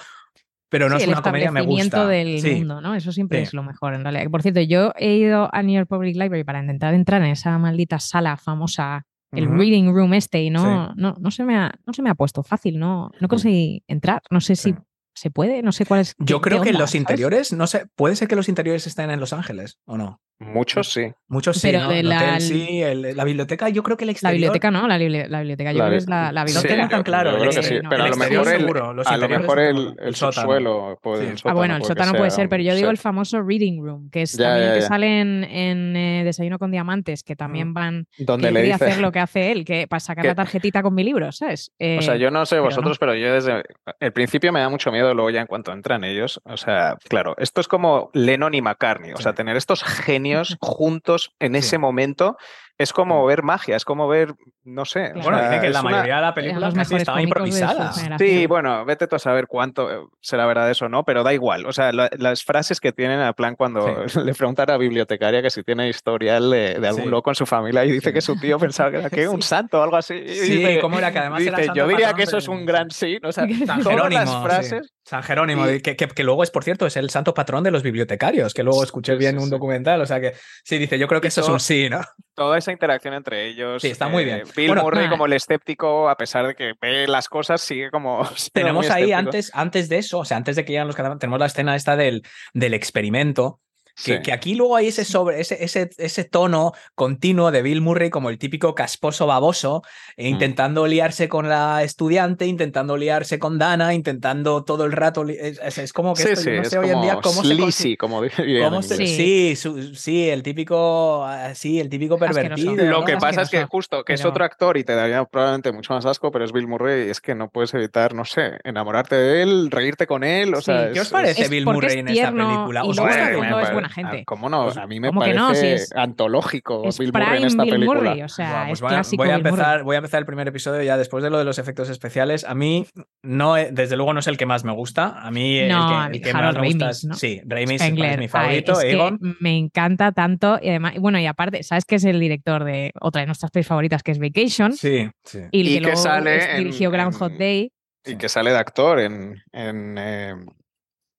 [0.68, 2.06] pero no Sí, es una comedia, me gusta.
[2.06, 2.56] del Sí.
[2.56, 2.94] mundo, ¿no?
[2.94, 3.42] Eso siempre Sí.
[3.44, 4.30] es lo mejor, en realidad.
[4.30, 7.56] Por cierto, yo he ido a New York Public Library para intentar entrar en esa
[7.58, 11.92] maldita sala famosa, el reading room este, y no, no, no, se me ha, no
[11.92, 14.22] se me ha puesto fácil, no, no conseguí entrar.
[14.30, 14.74] No sé si
[15.16, 16.14] se puede, no sé cuál es.
[16.18, 17.00] Yo qué- creo qué que onda, los ¿sabes?
[17.00, 20.20] interiores, no sé, puede ser que los interiores estén en Los Ángeles o no.
[20.40, 21.12] Muchos sí.
[21.28, 21.88] Muchos sí, Pero ¿no?
[21.90, 24.34] de El la- hotel sí, el- la biblioteca, yo creo que el La exterior.
[24.34, 26.88] biblioteca no, la, bibli- la biblioteca yo La creo que es la, la Sí, biblioteca.
[26.88, 29.16] tan yo- claro, yo creo que sí, pero a lo mejor el, seguro, los a
[29.16, 29.56] lo interiores mejor
[29.96, 31.26] no el, subsuelo puede, Sí.
[31.28, 33.42] el Ah, sótano Ah, bueno, el sótano puede sea ser, pero yo digo el famoso
[33.42, 34.88] reading room, que es Ya, también ya, el que ya.
[34.88, 38.06] sale en, en, eh, Desayuno con Diamantes, que también van.
[38.18, 40.94] donde le dice hacer lo que hace él, que para sacar que- la tarjetita con
[40.94, 41.70] mi libro, ¿sabes?
[41.98, 43.62] O sea, Eh, yo no sé pero vosotros, pero yo desde
[44.00, 46.40] el principio me da mucho miedo, luego ya en cuanto entran ellos.
[46.44, 49.12] O sea, claro, esto es como Lennon y McCartney.
[49.12, 50.23] O sea, tener estos genios
[50.60, 51.58] juntos en Sí.
[51.58, 52.36] ese momento
[52.78, 54.34] es como ver magia, es como ver,
[54.64, 55.12] no sé.
[55.12, 55.22] Claro.
[55.22, 57.92] Bueno, dicen que la una- mayoría de la película los casi estaba improvisada.
[58.18, 61.32] Sí, bueno, vete tú a saber cuánto eh, será verdad eso o no, pero da
[61.32, 61.66] igual.
[61.66, 65.40] O sea, la- las frases que tienen a plan cuando le preguntan a la bibliotecaria
[65.42, 67.08] que si tiene historial de, de algún Sí.
[67.10, 68.14] loco en su familia y dice Sí.
[68.14, 69.28] que su tío pensaba que era ¿qué?
[69.28, 70.14] un santo o algo así.
[70.14, 71.12] Y Sí, dice- ¿cómo era?
[71.12, 73.18] Que además era santo yo diría patrón que eso es un gran sí.
[73.22, 74.20] O sea, San todas Jerónimo.
[74.20, 74.86] las frases.
[74.86, 74.90] sí.
[75.06, 77.70] San Jerónimo, Y- que, que- que luego es, por cierto, es el santo patrón de
[77.70, 79.50] los bibliotecarios, que luego escuché bien sí, un sí.
[79.50, 80.00] documental.
[80.00, 80.32] O sea que
[80.64, 82.00] sí, dice, yo creo que Y eso es todo- un sí, ¿no?
[82.34, 83.76] Toda esa interacción entre ellos.
[83.84, 84.42] eh, Sí, está muy bien.
[84.56, 85.10] Bill Bueno, Murray nada.
[85.10, 88.28] como el escéptico, a pesar de que ve las cosas, sigue como...
[88.52, 89.18] Tenemos ahí escéptico.
[89.18, 91.76] antes, antes de eso, o sea, antes de que llegan los cadáveres, tenemos la escena
[91.76, 92.22] esta del,
[92.52, 93.60] del experimento.
[93.96, 94.22] Que, Sí.
[94.22, 98.28] que aquí luego hay ese, sobre, ese, ese, ese tono continuo de Bill Murray como
[98.28, 99.82] el típico casposo baboso,
[100.16, 100.32] e Mm.
[100.32, 105.24] intentando liarse con la estudiante, intentando liarse con Dana, intentando todo el rato.
[105.28, 107.22] Es, es- es como que Sí, esto, sí, no es sé hoy en día como
[107.22, 108.34] cómo se sleazy, como diría
[108.66, 112.40] en cómo se- sí, su- sí, el típico, ah, sí, el típico Asqueroso.
[112.40, 112.74] pervertido.
[112.86, 113.04] Lo ¿no?
[113.04, 115.94] que pasa es que justo que es pero- otro actor y te daría probablemente mucho
[115.94, 119.14] más asco, pero es Bill Murray, y es que no puedes evitar, no sé, enamorarte
[119.14, 120.64] de él, reírte con él, o Sí.
[120.64, 122.82] sea, ¿Qué os es- parece Es Bill Murray es en esta película?
[122.84, 124.18] y ¿Os luego buena gente.
[124.20, 124.64] ah, ¿Cómo no?
[124.64, 128.00] Pues, a mí me parece Si es- antológico Es Bill Murray en esta Bill película.
[128.10, 129.84] Murray, o sea, pues es voy, a, clásico voy a Bill empezar, Murray.
[129.84, 132.44] voy a empezar el primer episodio ya después de lo de los efectos especiales.
[132.44, 132.86] A mí,
[133.22, 135.20] no, he- desde luego, no es el que más me gusta.
[135.24, 137.04] A mí, el que- a el mí que, Harold más me gusta Ramis, es.
[137.04, 137.14] ¿no?
[137.14, 138.74] Sí, Spengler, es mi ay, favorito.
[138.80, 139.18] que Egon.
[139.40, 143.20] me encanta tanto y además, bueno, y aparte, ¿sabes que es el director de otra
[143.20, 144.72] de nuestras pelis favoritas que es Vacation?
[144.74, 145.40] Sí, sí.
[145.50, 147.70] Y, Y que que luego sale es- en- dirigió Groundhog en- Day.
[148.06, 150.34] Y que sale de actor en, en, eh,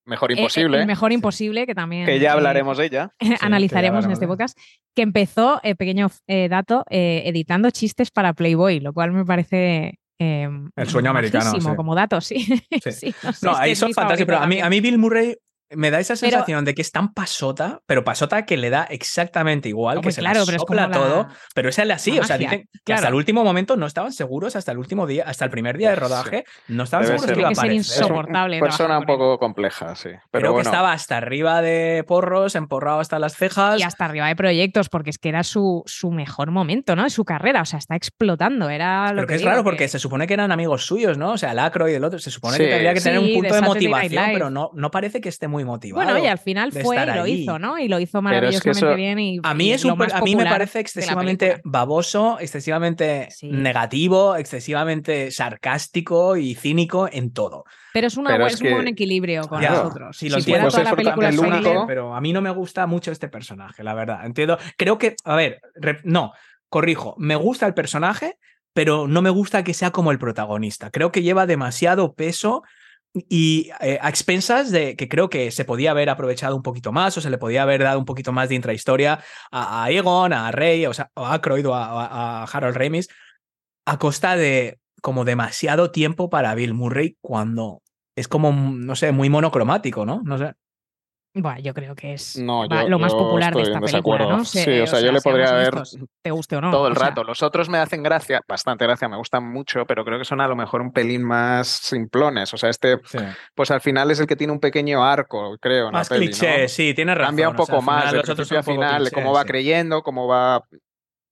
[0.06, 3.12] Mejor Eh, eh, Imposible, el mejor imposible, que también que ya eh, hablaremos de ella.
[3.42, 4.58] analizaremos en este podcast,
[4.96, 10.00] que empezó, eh, pequeño eh, dato, eh, editando chistes para Playboy, lo cual me parece...
[10.20, 11.68] eh, El sueño americano, sí.
[11.76, 12.36] como dato, sí.
[12.84, 12.92] Sí.
[12.92, 15.36] Sí, no, sé, No, ahí son fantásticos, pero a mí, a mí Bill Murray
[15.72, 18.84] me da esa Pero- sensación de que es tan pasota, pero pasota que le da
[18.84, 22.22] exactamente igual, que se claro, la pero es sopla la- todo, pero es así, la
[22.22, 23.08] o sea, dicen que hasta claro.
[23.10, 25.96] el último momento no estaban seguros, hasta el último día, hasta el primer día de
[25.96, 26.02] Sí.
[26.02, 27.82] rodaje, no estaban Debe seguros ser- que iba a que aparecer.
[27.82, 29.08] Es un- insoportable persona un él.
[29.08, 30.10] poco compleja, sí.
[30.10, 33.80] Pero Creo bueno, que estaba hasta arriba de porros, emporrado hasta las cejas.
[33.80, 37.10] Y hasta arriba de proyectos, porque es que era su, su mejor momento, ¿no?
[37.10, 38.70] Su carrera, o sea, está explotando.
[38.70, 41.18] Era lo Pero que es digo, raro que- porque se supone que eran amigos suyos,
[41.18, 41.32] ¿no?
[41.34, 42.20] O sea, el Acro y el otro.
[42.20, 42.70] Se supone que Sí.
[42.70, 45.48] tendría que tener Sí, un de punto de, motivación, pero no, no parece que esté
[45.48, 46.04] muy motivado.
[46.06, 47.32] Bueno, y al final fue y lo allí.
[47.44, 47.80] hizo, ¿no?
[47.80, 49.20] Y lo hizo es que maravillosamente eso- bien.
[49.20, 53.50] Y, A mí, es un a mí me parece excesivamente baboso, excesivamente Sí.
[53.50, 57.64] negativo, excesivamente sarcástico y cínico en todo.
[57.94, 60.18] Pero es, una, Pero es un buen equilibrio con Ya, nosotros.
[60.18, 60.70] sí, lo si entiendo.
[60.70, 63.28] toda la Pues es película el único- pero a mí no me gusta mucho este
[63.30, 64.26] personaje, la verdad.
[64.26, 64.58] Entiendo.
[64.78, 66.34] Creo que, a ver, re- no,
[66.70, 68.38] corrijo, me gusta el personaje,
[68.74, 70.92] pero no me gusta que sea como el protagonista.
[70.92, 72.64] Creo que lleva demasiado peso
[73.30, 77.18] y eh, a expensas de que creo que se podía haber aprovechado un poquito más
[77.18, 79.20] o se le podía haber dado un poquito más de intrahistoria
[79.52, 83.08] a, Egon, a Rey, o sea, a Aykroyd o a, a- Harold Ramis
[83.86, 87.82] a costa de como demasiado tiempo para Bill Murray cuando
[88.16, 90.22] es como, no sé, muy monocromático, ¿no?
[90.24, 90.54] No sé.
[91.38, 94.44] Bueno, yo creo que es No, va- yo- lo más popular de esta película.
[94.46, 96.72] Sí, o sea, yo le podría honestos, te guste o no.
[96.72, 97.26] todo el o sea, rato.
[97.26, 100.48] Los otros me hacen gracia, bastante gracia, me gustan mucho, pero creo que son a
[100.48, 102.54] lo mejor un pelín más simplones.
[102.54, 103.00] O sea, este,
[103.54, 106.64] pues al final es el que tiene un pequeño arco, creo, en Más peli, cliché,
[106.64, 106.68] ¿no?
[106.70, 107.28] sí, tienes razón.
[107.32, 108.76] Cambia un o sea, poco al final más de los otros principio a son un
[108.78, 109.48] poco final, de cliché, cómo va sí.
[109.48, 110.64] creyendo, cómo va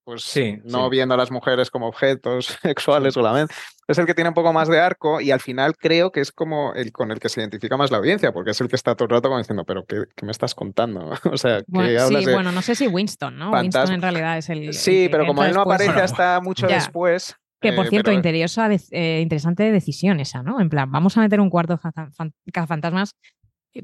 [0.04, 0.90] pues Sí, no sí.
[0.92, 3.54] viendo a las mujeres como objetos sexuales solamente.
[3.88, 6.32] Es el que tiene un poco más de arco y al final creo que es
[6.32, 8.96] como el con el que se identifica más la audiencia, porque es el que está
[8.96, 11.12] todo el rato como diciendo, pero ¿qué, qué me estás contando?
[11.32, 12.34] o sea, que bueno, hablas sí, de...
[12.34, 13.52] bueno, no sé si Winston, ¿no?
[13.52, 13.82] fantasma.
[13.82, 14.74] Winston en realidad es el.
[14.74, 16.76] Sí, pero como él no aparece Bueno, hasta mucho ya.
[16.76, 17.36] después...
[17.62, 20.60] Que por eh, cierto, pero- interesante, de- eh, interesante decisión esa, ¿no?
[20.60, 23.16] En plan, vamos a meter un cuarto fan- cazafantasmas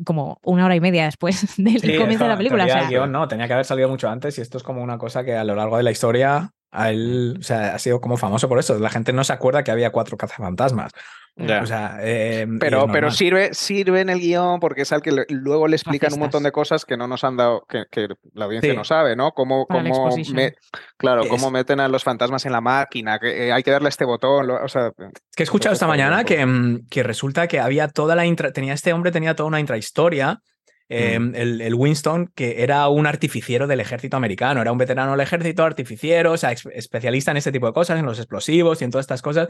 [0.06, 2.66] como una hora y media después del Sí, comienzo de la película.
[2.66, 4.64] O teoría, sea, el guion, no, tenía que haber salido mucho antes y esto es
[4.64, 7.80] como una cosa que a lo largo de la historia a él, o sea, ha
[7.80, 8.78] sido como famoso por eso.
[8.80, 10.92] La gente no se acuerda que había cuatro cazafantasmas.
[11.38, 15.26] O sea, eh, Pero, pero sirve, sirve en el guion porque es al que le-
[15.30, 18.44] luego le explican un montón de cosas que no nos han dado, que, que la
[18.44, 18.76] audiencia Sí.
[18.76, 19.32] no sabe, ¿no?
[19.32, 19.82] Cómo, cómo
[20.34, 20.54] me-
[20.98, 23.88] claro, Es- cómo meten a los fantasmas en la máquina, que eh, hay que darle
[23.88, 26.88] a este botón, lo- o sea, que he escuchado esta Entonces, mañana joder, que, mm,
[26.90, 30.42] que resulta que había toda la intra- tenía este hombre tenía toda una intrahistoria.
[30.90, 31.36] Eh, Mm.
[31.36, 35.64] el, el Winston, que era un artificiero del ejército americano, era un veterano del ejército,
[35.64, 39.04] artificiero, o sea, especialista en este tipo de cosas, en los explosivos y en todas
[39.04, 39.50] estas cosas.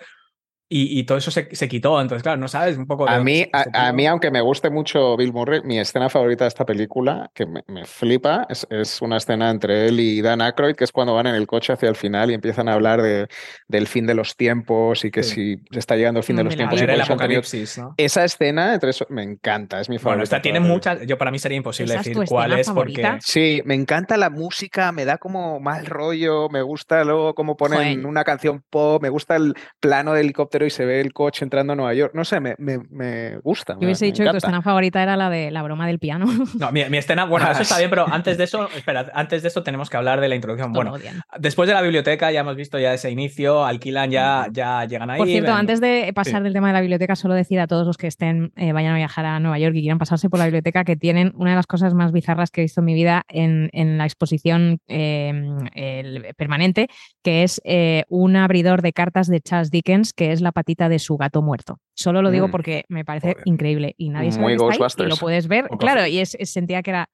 [0.72, 2.00] Y, y todo eso se, se quitó.
[2.00, 3.06] Entonces, claro, no sabes un poco.
[3.06, 6.10] de A mí, es a, a mí, aunque me guste mucho Bill Murray, mi escena
[6.10, 10.22] favorita de esta película, que me, me flipa, es, es una escena entre él y
[10.22, 12.74] Dan Aykroyd, que es cuando van en el coche hacia el final y empiezan a
[12.74, 13.28] hablar de,
[13.68, 15.58] del fin de los tiempos y que Sí.
[15.70, 16.80] si está llegando el fin de Mm, los tiempos.
[16.80, 17.94] y el tenido- apocalipsis, ¿no?
[17.98, 20.10] Esa escena, entre eso, me encanta, es mi favorita.
[20.18, 21.00] Bueno, esta tiene muchas.
[21.08, 23.18] Yo para mí sería imposible ¿Esa es decir tu cuál es porque.
[23.22, 27.80] Sí, me encanta la música, me da como mal rollo, me gusta luego cómo ponen
[27.96, 28.06] Joder.
[28.06, 31.74] una canción pop, me gusta el plano de helicóptero y se ve el coche entrando
[31.74, 33.74] a Nueva York, no sé, me, me, me gusta.
[33.74, 36.26] yo hubiese me dicho que tu escena favorita era la de la broma del piano.
[36.60, 39.48] No, mi, mi escena, bueno, eso está bien, pero antes de eso, espera, antes de
[39.48, 40.70] eso tenemos que hablar de la introducción.
[40.72, 41.22] Esto Bueno, odian.
[41.38, 45.18] después de la biblioteca ya hemos visto ya ese inicio, alquilan ya, ya llegan ahí.
[45.18, 46.44] Por cierto, ven- antes de pasar Sí.
[46.44, 48.98] del tema de la biblioteca, solo decir a todos los que estén, eh, vayan a
[48.98, 51.68] viajar a Nueva York y quieran pasarse por la biblioteca, que tienen una de las
[51.68, 55.34] cosas más bizarras que he visto en mi vida en, en la exposición eh,
[55.76, 56.88] el- permanente,
[57.24, 61.00] que es eh, un abridor de cartas de Charles Dickens, que es la patita de
[61.00, 61.80] su gato muerto.
[61.96, 62.52] Solo lo digo Mm.
[62.52, 63.44] porque me parece Joder.
[63.46, 65.68] increíble y nadie sabe Muy que está ahí y lo puedes ver.
[65.80, 67.10] Claro, y es, es- sentía que era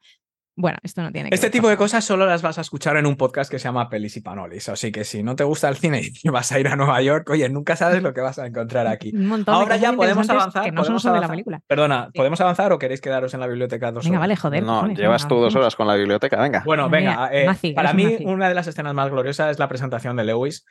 [0.57, 2.95] Bueno, esto no tiene que Este ver tipo de cosas solo las vas a escuchar
[2.95, 4.69] en un podcast que se llama Pelis y Panolis.
[4.69, 7.29] Así que si no te gusta el cine y vas a ir a Nueva York,
[7.29, 9.11] oye, nunca sabes lo que vas a encontrar aquí.
[9.13, 10.63] Un montón de Ahora cosas ya podemos avanzar.
[10.63, 11.59] Que no son la película.
[11.67, 14.21] Perdona, ¿podemos avanzar o queréis quedaros en la biblioteca dos Venga, horas?
[14.21, 14.63] vale, joder.
[14.63, 16.63] no, llevas venga, tú dos horas con la biblioteca, venga.
[16.65, 17.29] Bueno, venga.
[17.33, 18.23] eh, nazi, para mí, nazi.
[18.25, 20.65] una de las escenas más gloriosas es la presentación de Lewis.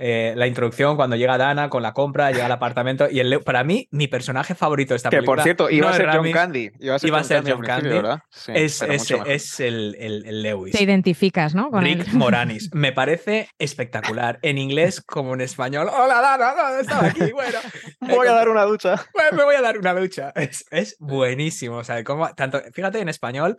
[0.00, 3.64] Eh, la introducción cuando llega Dana con la compra, llega al apartamento y el para
[3.64, 6.30] mí mi personaje favorito de esta que película por cierto, iba no a ser John
[6.30, 6.70] Candy.
[6.78, 8.02] Iba a ser iba a John ser Candy al John principio, Candy.
[8.08, 8.20] ¿verdad?
[8.30, 8.82] Sí, es,
[9.26, 10.72] es- el, el- el Lewis.
[10.74, 11.70] Te identificas, ¿no?
[11.70, 12.14] Con Rick él.
[12.14, 12.70] Moranis.
[12.74, 14.38] Me parece espectacular.
[14.42, 15.88] En inglés como en español.
[15.92, 17.32] Hola, Dana, ¿dónde estaba aquí?
[17.32, 17.58] Bueno,
[18.00, 19.04] Voy a dar una ducha.
[19.36, 20.32] Me voy a dar una ducha.
[20.36, 21.76] Es, es buenísimo.
[21.78, 23.56] O sea, como, tanto, fíjate, en español,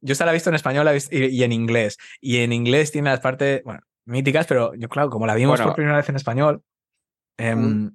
[0.00, 1.96] yo esta la he visto en español y en inglés.
[2.20, 5.66] Y en inglés tiene las partes, bueno, míticas, pero yo, claro, como la vimos Bueno.
[5.70, 6.62] por primera vez en español,
[7.38, 7.90] em,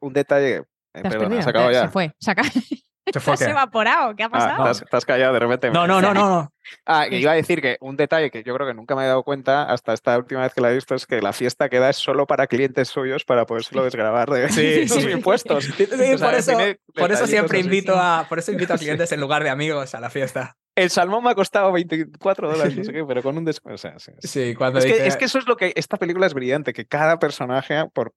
[0.00, 0.56] Un, detalle.
[0.94, 1.82] eh, perdona, se acabó te- ya.
[1.82, 2.12] Se fue.
[2.18, 2.48] Se, acaba-
[3.12, 4.16] se fue has evaporado.
[4.16, 4.64] ¿Qué ha Ah, pasado?
[4.64, 5.70] te, has, te has callado de repente.
[5.70, 6.52] No, no, no, no, no.
[6.84, 9.22] Ah, iba a decir que un detalle que yo creo que nunca me he dado
[9.22, 11.88] cuenta hasta esta última vez que la he visto es que la fiesta que da
[11.88, 15.10] es solo para clientes suyos para podérselo desgravar de Sí, sus sí.
[15.10, 15.64] impuestos.
[15.64, 16.52] Sí, O sea, por, eso,
[16.94, 17.66] por siempre así.
[17.66, 20.56] invito a, por eso invito a clientes en lugar de amigos a la fiesta.
[20.82, 23.74] El salmón me ha costado 24 dólares, no sé qué, pero con un descuento.
[23.74, 24.28] O sea, sí, sí.
[24.28, 26.86] Sí, cuando Es, que, es que eso es lo que esta película es brillante, que
[26.86, 28.14] cada personaje, por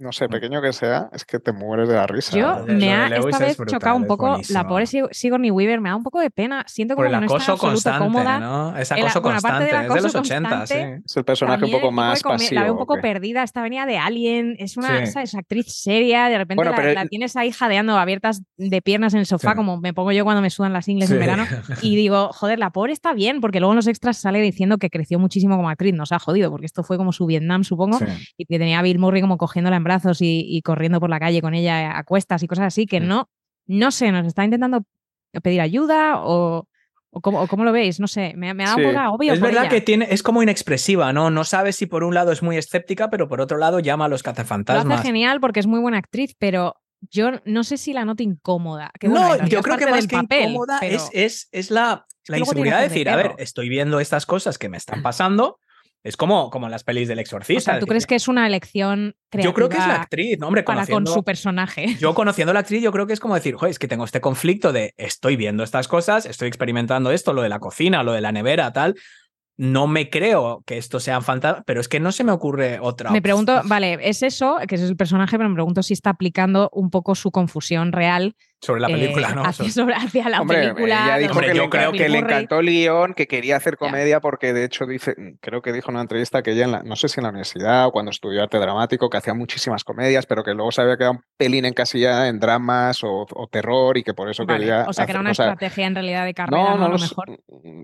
[0.00, 2.36] no sé, pequeño que sea, es que te mueres de la risa.
[2.36, 5.80] Yo me ha esta es vez brutal, chocado un poco la pobre Sig- Sigourney Weaver,
[5.80, 6.64] me da un poco de pena.
[6.66, 8.40] Siento por como el que no acoso constante, cómoda.
[8.40, 8.76] ¿no?
[8.76, 11.02] Es El- acoso constante, del es de los acoso 80, constante, sí.
[11.06, 12.54] Es el personaje un poco más come- pasivo.
[12.54, 13.42] La veo un ¿o poco perdida.
[13.42, 14.56] Esta venía de Alien.
[14.58, 16.28] Es una actriz seria.
[16.28, 19.56] De repente Bueno, la, la tienes ahí jadeando, abiertas de piernas en el sofá, Sí.
[19.56, 21.46] como me pongo yo cuando me sudan las ingles en verano.
[21.82, 24.88] Y digo, joder, la pobre está bien, porque luego en los extras sale diciendo que
[24.90, 25.94] creció muchísimo como actriz.
[25.94, 27.98] Nos ha jodido, porque esto fue como su Vietnam, supongo.
[27.98, 28.04] Sí.
[28.38, 31.18] Y que tenía a Bill Murray como cogiéndola en brazos y, y corriendo por la
[31.18, 33.28] calle con ella a cuestas y cosas así, que no,
[33.66, 34.82] no sé, nos está intentando
[35.42, 36.66] pedir ayuda o,
[37.10, 38.72] o, cómo, o cómo lo veis, no sé, me, me Sí.
[38.80, 39.32] un poco obvio.
[39.32, 41.30] Es verdad que tiene, es como inexpresiva, ¿no?
[41.30, 44.08] No sabes si por un lado es muy escéptica, pero por otro lado llama a
[44.08, 45.02] los Lo hace cazafantasmas.
[45.02, 46.74] genial porque es muy buena actriz, pero
[47.10, 48.90] yo no sé si la noto incómoda.
[49.00, 51.70] que bueno, en no, yo creo que más que papel, incómoda pero- es, es, es
[51.70, 55.58] la, la inseguridad de decir, a ver, estoy viendo estas cosas que me están pasando.
[56.02, 57.72] Es como, como en las pelis del O exorcista.
[57.72, 60.38] sea, ¿tú es crees que es una elección creativa Yo creo que es la actriz,
[60.38, 60.46] ¿no?
[60.46, 61.96] Hombre, para con su personaje?
[62.00, 64.04] yo conociendo a la actriz, yo creo que es como decir, joder, es que tengo
[64.04, 68.12] este conflicto de estoy viendo estas cosas, estoy experimentando esto, lo de la cocina, lo
[68.12, 68.96] de la nevera, tal.
[69.58, 73.10] No me creo que esto sea fantasma, pero es que no se me ocurre otra.
[73.10, 76.70] Me pregunto, vale, es eso, que es el personaje, pero me pregunto si está aplicando
[76.72, 79.42] un poco su confusión real sobre la película, eh, ¿no?
[79.44, 81.04] hacia, Sobre- hacia la Hombre, película.
[81.06, 83.78] ella dijo Hombre, que, yo le, creo que le encantó el guion, que quería hacer
[83.78, 86.82] comedia, porque de hecho dice, creo que dijo en una entrevista que ella, en la-
[86.82, 90.26] no sé si en la universidad o cuando estudió arte dramático, que hacía muchísimas comedias,
[90.26, 94.02] pero que luego se había quedado un pelín encasillada en dramas o, o terror y
[94.02, 94.84] que por eso Vale, quería.
[94.86, 96.78] o sea, que era una o sea, estrategia en realidad de carrera, no, ¿no?
[96.78, 97.26] no A lo mejor.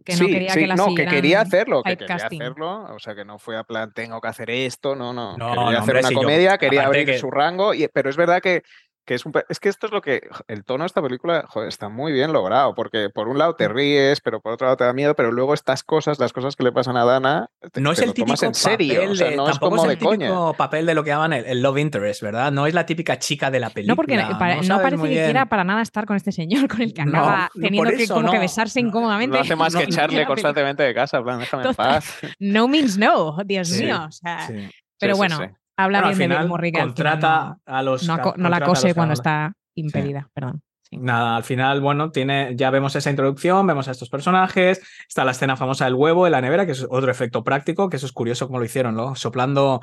[0.04, 2.42] Que no quería que la no, que quería hacerlo, que quería typecasting.
[2.42, 5.48] hacerlo, o sea, que no fue a plan, tengo que hacer esto, no, no, No,
[5.52, 8.10] quería no, hacer hombre, una sí, yo- comedia, quería abrir que- su rango, y, pero
[8.10, 8.62] es verdad que,
[9.06, 11.68] que es un, es que esto es lo que, el tono de esta película, joder,
[11.68, 14.84] está muy bien logrado, porque por un lado te ríes, pero por otro lado te
[14.84, 17.92] da miedo, pero luego estas cosas, las cosas que le pasan a Dana, te, No
[17.92, 19.70] es te el lo típico tomas en serio, papel o sea, de, no es tampoco
[19.76, 20.26] como es de el coña.
[20.26, 22.50] típico papel de lo que llaman el, el love interest, ¿verdad?
[22.52, 23.92] No es la típica chica de la película.
[23.92, 26.82] No, porque para- no, sabes parece que quiera para nada estar con este señor, con
[26.82, 28.40] el que No, acaba no, teniendo que, eso como que no.
[28.42, 29.36] besarse No, incómodamente.
[29.36, 32.18] No hace más No, que no echarle constantemente de casa, plan, déjame en paz.
[32.40, 34.04] No means no, Dios Sí, mío.
[34.08, 34.68] O sea, Sí.
[34.98, 35.44] pero sí, bueno, sí.
[35.76, 38.06] Habla Bueno, bien de final contrata a los.
[38.06, 40.62] no, no, no la cose cuando está impedida, perdón.
[40.82, 40.98] Sí.
[40.98, 45.32] Nada, al final, bueno, tiene, ya vemos esa introducción, vemos a estos personajes, está la
[45.32, 48.12] escena famosa del huevo en la nevera, que es otro efecto práctico, que eso es
[48.12, 49.16] curioso como lo hicieron, ¿no?
[49.16, 49.80] Soplando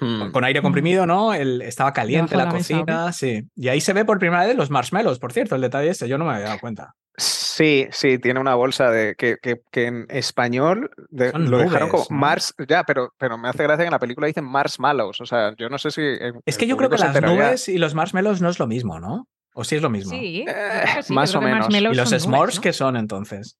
[0.00, 0.30] Hmm.
[0.32, 1.34] con aire comprimido, ¿no?
[1.34, 3.42] El, estaba caliente la, de la mesa, ¿o cocina, sí.
[3.54, 6.18] Y ahí se ve por primera vez los marshmallows, por cierto, el detalle ese, yo
[6.18, 6.94] no me había dado cuenta.
[7.16, 11.88] Sí, sí, tiene una bolsa de que, que, que en español de- Son lo dejaron
[11.88, 12.04] como.
[12.10, 15.20] Mars, ya, pero, pero me hace gracia que en la película dicen marshmallows.
[15.20, 16.00] O sea, yo no sé si.
[16.00, 17.46] el- Es que yo creo que las enteraría.
[17.46, 19.28] nubes y los marshmallows no es lo mismo, ¿no?
[19.54, 20.10] ¿O sí es lo mismo?
[20.10, 21.68] Sí, Eh, sí, más o menos.
[21.68, 22.62] marshmallows ¿Y los s'mores nubes, ¿no?
[22.62, 23.56] qué son entonces?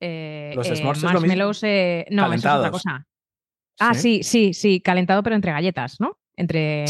[0.00, 1.28] Eh, los eh, s'mores es lo mismo?
[1.28, 2.70] marshmallows, eh, no, eso es otra Calentados.
[2.82, 3.06] cosa.
[3.78, 6.18] Ah, sí, sí, sí, calentado, pero entre galletas, ¿no?
[6.38, 6.84] Entre.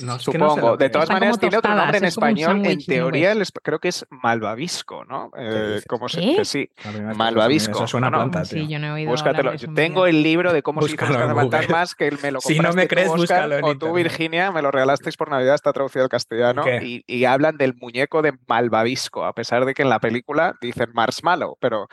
[0.00, 0.76] No, no Supongo.
[0.76, 2.66] de todas maneras, tiene otro nombre en es español.
[2.66, 5.30] En teoría, creo que es malvavisco, ¿no?
[5.38, 6.68] Eh, como se, que sí.
[7.14, 7.78] Malvavisco.
[7.78, 9.54] Eso suena planta, sí, yo no he oído Búscatelo.
[9.54, 12.70] Yo tengo el libro de cómo Búscalo se hizo fantasmas que me lo Si no
[12.70, 13.92] compraste me tú, crees, Óscar, búscalo en o tú.
[13.92, 16.64] Virginia, me lo regalasteis por Navidad, está traducido al castellano.
[16.82, 20.90] Y, y hablan del muñeco de Malvavisco, a pesar de que en la película dicen
[20.92, 21.86] marshmallow, pero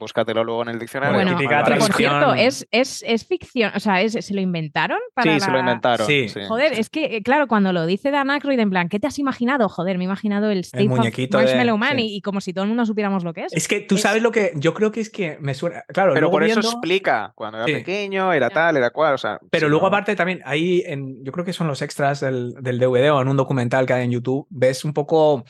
[0.00, 1.14] Búscatelo luego en el diccionario.
[1.14, 1.92] Bueno, que por traducción.
[1.96, 4.98] cierto, es, es, es ficción, o sea, es- ¿se lo inventaron?
[5.14, 6.06] Para sí, se lo inventaron.
[6.06, 6.28] Sí.
[6.28, 6.40] sí.
[6.48, 9.18] Joder, es que, eh, claro, cuando lo dice Dan Aykroyd en plan, ¿qué te has
[9.18, 9.68] imaginado?
[9.68, 12.02] Joder, me he imaginado el State of muñequito de- Marshmallow Man sí.
[12.06, 13.52] y, y como si todo el mundo supiéramos lo que es.
[13.52, 14.52] Es que tú Es- sabes lo que.
[14.56, 15.84] Yo creo que es que me suena.
[15.88, 17.74] Claro, Pero luego por eso viendo- explica, cuando era Sí.
[17.74, 19.38] pequeño, era tal, era cual, o sea...
[19.50, 22.78] Pero luego, no- aparte, también ahí, en, yo creo que son los extras del, del
[22.78, 25.44] DVD o en un documental que hay en YouTube, ves un poco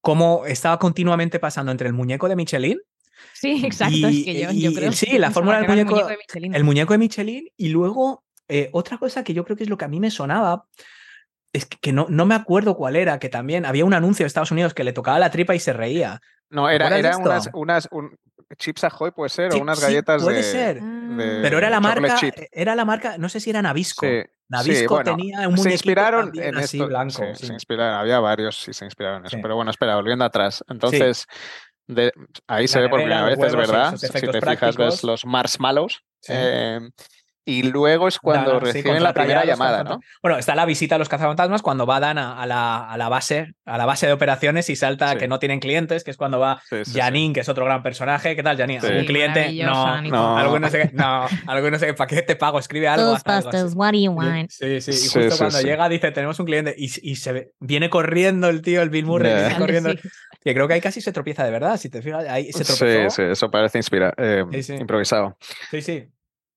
[0.00, 2.78] cómo estaba continuamente pasando entre el muñeco de Michelin,
[3.32, 5.86] Sí, exacto, y- es que yo, y- yo creo sí, que la fórmula del el
[5.86, 6.54] muñeco- de Michelin.
[6.54, 9.76] el muñeco de Michelin, y luego eh, otra cosa que yo creo que es lo
[9.76, 10.66] que a mí me sonaba.
[11.52, 14.28] Es que, que no, no me acuerdo cuál era, que también había un anuncio de
[14.28, 16.20] Estados Unidos que le tocaba la tripa y se reía.
[16.50, 18.14] No, era, era unas, unas un-
[18.58, 20.42] chips Ahoy puede ser, Sí, o unas sí, galletas puede de...
[20.44, 20.80] ser.
[20.82, 22.34] de Pero era la marca, chip.
[22.52, 24.06] era la marca, no sé si era Nabisco.
[24.06, 26.86] Sí, Nabisco sí, bueno, tenía un se inspiraron en así esto.
[26.88, 27.22] blanco.
[27.34, 27.46] sí, sí.
[27.48, 29.36] Se inspiraron, había varios, sí, se inspiraron en eso.
[29.36, 29.42] Sí.
[29.42, 30.62] Pero bueno, espera, volviendo atrás.
[30.68, 31.26] Entonces,
[31.86, 32.12] de,
[32.46, 33.96] ahí se ve por primera vez, es verdad.
[33.96, 34.76] Si te fijas, prácticos.
[34.76, 36.02] ves los marshmallows.
[36.20, 36.32] Sí.
[36.34, 36.80] eh,
[37.48, 40.00] y luego es cuando Dana, sí, reciben la primera llamada, ¿no?
[40.20, 43.54] Bueno, está la visita a los cazafantasmas cuando va Dana a la, a la base,
[43.64, 45.18] a la base de operaciones y salta Sí.
[45.18, 47.00] que no tienen clientes, que es cuando va Sí, sí, sí.
[47.00, 48.34] Janine, que es otro gran personaje.
[48.34, 48.80] ¿Qué tal, Janine?
[48.80, 48.86] Sí.
[48.88, 49.52] ¿Algún Sí, cliente?
[49.64, 50.36] No, no.
[50.36, 50.90] Algún no sé qué.
[50.92, 51.28] No,
[51.78, 51.94] sé.
[51.94, 52.58] ¿Para qué te pago?
[52.58, 53.12] Escribe algo.
[53.14, 53.76] haz algo así.
[53.76, 54.50] What do you want?
[54.50, 54.90] Sí, sí.
[54.90, 55.64] Y Sí, justo sí, cuando sí.
[55.66, 59.06] llega dice, tenemos un cliente y, y se ve- viene corriendo el tío, el Bill
[59.06, 59.40] Murray, Yeah.
[59.40, 59.90] viene corriendo.
[59.92, 59.98] Sí.
[60.42, 62.24] Que creo que ahí casi se tropieza de verdad, si te fijas.
[62.28, 63.10] Ahí se Sí, tropezó.
[63.10, 64.74] sí, eso parece inspira eh, Sí, sí.
[64.74, 65.36] improvisado.
[65.70, 66.08] sí, sí.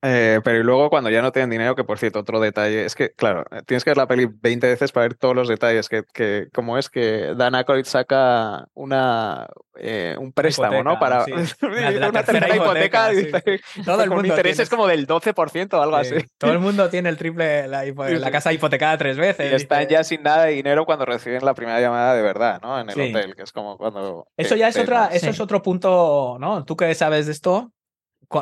[0.01, 2.95] Eh, pero y luego cuando ya no tienen dinero, que por cierto, otro detalle, es
[2.95, 5.89] que, claro, eh, tienes que ver la peli 20 veces para ver todos los detalles,
[5.89, 9.47] que, que como es que Dan Aykroyd saca una,
[9.77, 10.99] eh, un préstamo, ¿no?
[10.99, 11.33] Para sí.
[11.33, 13.51] dice La- la una tercera tercera hipoteca, hipoteca, sí.
[13.51, 14.77] dice, Todo el mundo intereses tiene.
[14.77, 16.15] como del 12% o algo Sí.
[16.15, 16.25] así.
[16.37, 19.51] Todo el mundo tiene el triple, la, casa hipotecada tres veces.
[19.51, 19.91] Y están dice.
[19.91, 22.79] ya sin nada de dinero cuando reciben la primera llamada de verdad, ¿no?
[22.79, 23.01] En el Sí.
[23.09, 24.27] hotel, que es como cuando...
[24.37, 25.29] Eso ya es otra, eso Sí.
[25.31, 26.63] es otro punto, ¿no?
[26.63, 27.71] Tú que sabes de esto,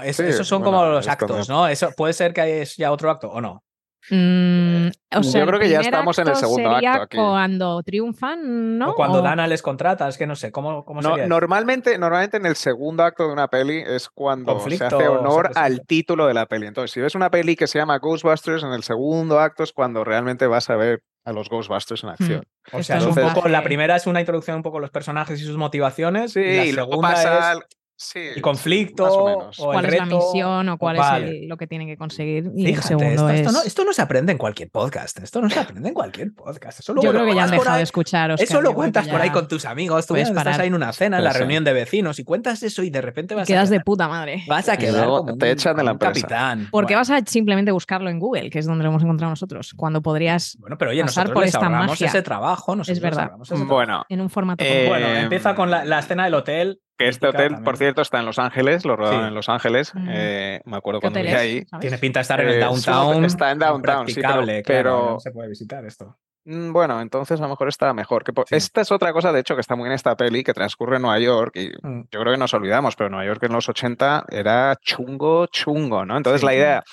[0.04, 1.68] es- Sí, esos son bueno, como los es actos, ¿no?
[1.68, 3.64] Eso puede ser que hay ya otro acto o no.
[4.10, 7.18] Mm, o Yo sea, creo que ya estamos en el segundo sería acto aquí.
[7.18, 8.92] cuando triunfan, ¿no?
[8.92, 11.24] O cuando O- Dana les contrata, es que no sé, ¿cómo, cómo No, sería?
[11.26, 11.30] eso?
[11.30, 15.50] normalmente, normalmente en el segundo acto de una peli es cuando Conflicto, se hace honor
[15.54, 16.68] se al título de la peli.
[16.68, 20.04] Entonces, si ves una peli que se llama Ghostbusters, en el segundo acto es cuando
[20.06, 22.44] realmente vas a ver a los Ghostbusters en acción.
[22.72, 24.82] O Esto sea, es es un poco, la primera es una introducción un poco a
[24.82, 26.32] los personajes y sus motivaciones.
[26.32, 27.66] Sí, y la y luego segunda pasa es al-
[27.98, 29.60] sí, sí, conflicto más o menos.
[29.60, 31.26] o el cuál es la misión o cuál vale.
[31.26, 32.50] es el- lo que tienen que conseguir.
[32.56, 33.40] Y el Fíjate, segundo esto, es.
[33.42, 35.20] esto no, esto no se aprende en cualquier podcast.
[35.20, 36.80] Esto no se aprende en cualquier podcast.
[36.80, 38.32] Eso Yo creo lo que ya han cuentas por dejado ahí- de escuchar.
[38.32, 40.06] Oscar, Eso lo cuentas por ahí con tus amigos.
[40.08, 40.62] Tú puedes estás parar.
[40.62, 41.40] ahí en una cena, en la sí.
[41.40, 44.08] reunión de vecinos y cuentas eso y de repente vas Quedas a de quedar, puta
[44.08, 44.44] madre.
[44.48, 46.14] vas a Y quedar como te un- echan de la empresa.
[46.14, 46.68] capitán.
[46.72, 49.74] Porque Bueno, vas a simplemente buscarlo en Google, que es donde lo hemos encontrado nosotros,
[49.76, 52.08] cuando podrías Bueno, pero oye, pasar nosotros por les esta magia.
[52.08, 52.76] ese trabajo.
[52.76, 53.24] nosotros verdad.
[53.24, 53.74] ahorramos ese trabajo.
[53.76, 54.64] Bueno, en un formato.
[54.88, 56.80] Bueno, empieza con la escena del hotel.
[56.98, 57.64] Que este mítica hotel, también.
[57.64, 59.28] por cierto, está en Los Ángeles, lo rodaron Sí.
[59.28, 59.94] en Los Ángeles.
[59.96, 60.08] Mm.
[60.12, 61.66] eh, me acuerdo ¿Qué cuando vi ahí.
[61.70, 61.82] ¿Sabes?
[61.82, 63.26] Tiene pinta de estar en Eh, el un downtown.
[63.26, 66.18] está en downtown, sí, pero- claro, pero- no se puede visitar esto.
[66.50, 68.24] Mm, Bueno, entonces a lo mejor está mejor.
[68.24, 68.56] Que po- Sí.
[68.56, 71.02] Esta es otra cosa, de hecho, que está muy en esta peli, que transcurre en
[71.02, 71.52] Nueva York.
[71.58, 72.04] Y Mm.
[72.10, 76.16] yo creo que nos olvidamos, pero Nueva York en los 80 era chungo, chungo, ¿no?
[76.16, 76.46] Entonces Sí.
[76.48, 76.84] la idea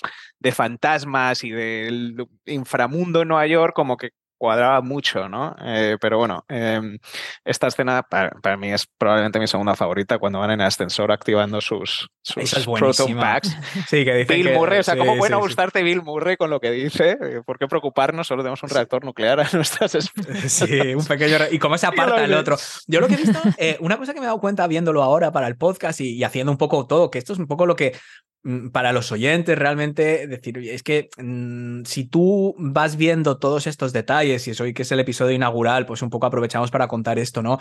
[0.40, 4.10] de fantasmas y del inframundo en Nueva York como que
[4.44, 5.56] cuadraba mucho, ¿no?
[5.64, 6.98] Eh, pero bueno, em,
[7.46, 11.10] esta escena para, para mí es probablemente mi segunda favorita cuando van en el ascensor
[11.12, 13.16] activando sus, sus Esa es Proton.
[13.16, 13.56] Packs.
[13.88, 15.40] Sí, que Bill que- Murray, o sea, sí, ¿cómo puede sí, sí.
[15.40, 17.12] gustarte Bill Murray con lo que dice?
[17.12, 18.26] Eh, ¿Por qué preocuparnos?
[18.26, 20.52] Solo tenemos un reactor nuclear a nuestras espaldas.
[20.52, 21.38] Sí, un pequeño.
[21.50, 22.58] Y cómo se aparta el otro.
[22.86, 25.32] Yo lo que he visto, eh, una cosa que me he dado cuenta viéndolo ahora
[25.32, 27.76] para el podcast y, y haciendo un poco todo, que esto es un poco lo
[27.76, 27.94] que
[28.72, 34.46] para los oyentes realmente decir, es que mm, si tú vas viendo todos estos detalles,
[34.46, 37.42] y es hoy que es el episodio inaugural, pues un poco aprovechamos para contar esto,
[37.42, 37.58] ¿no?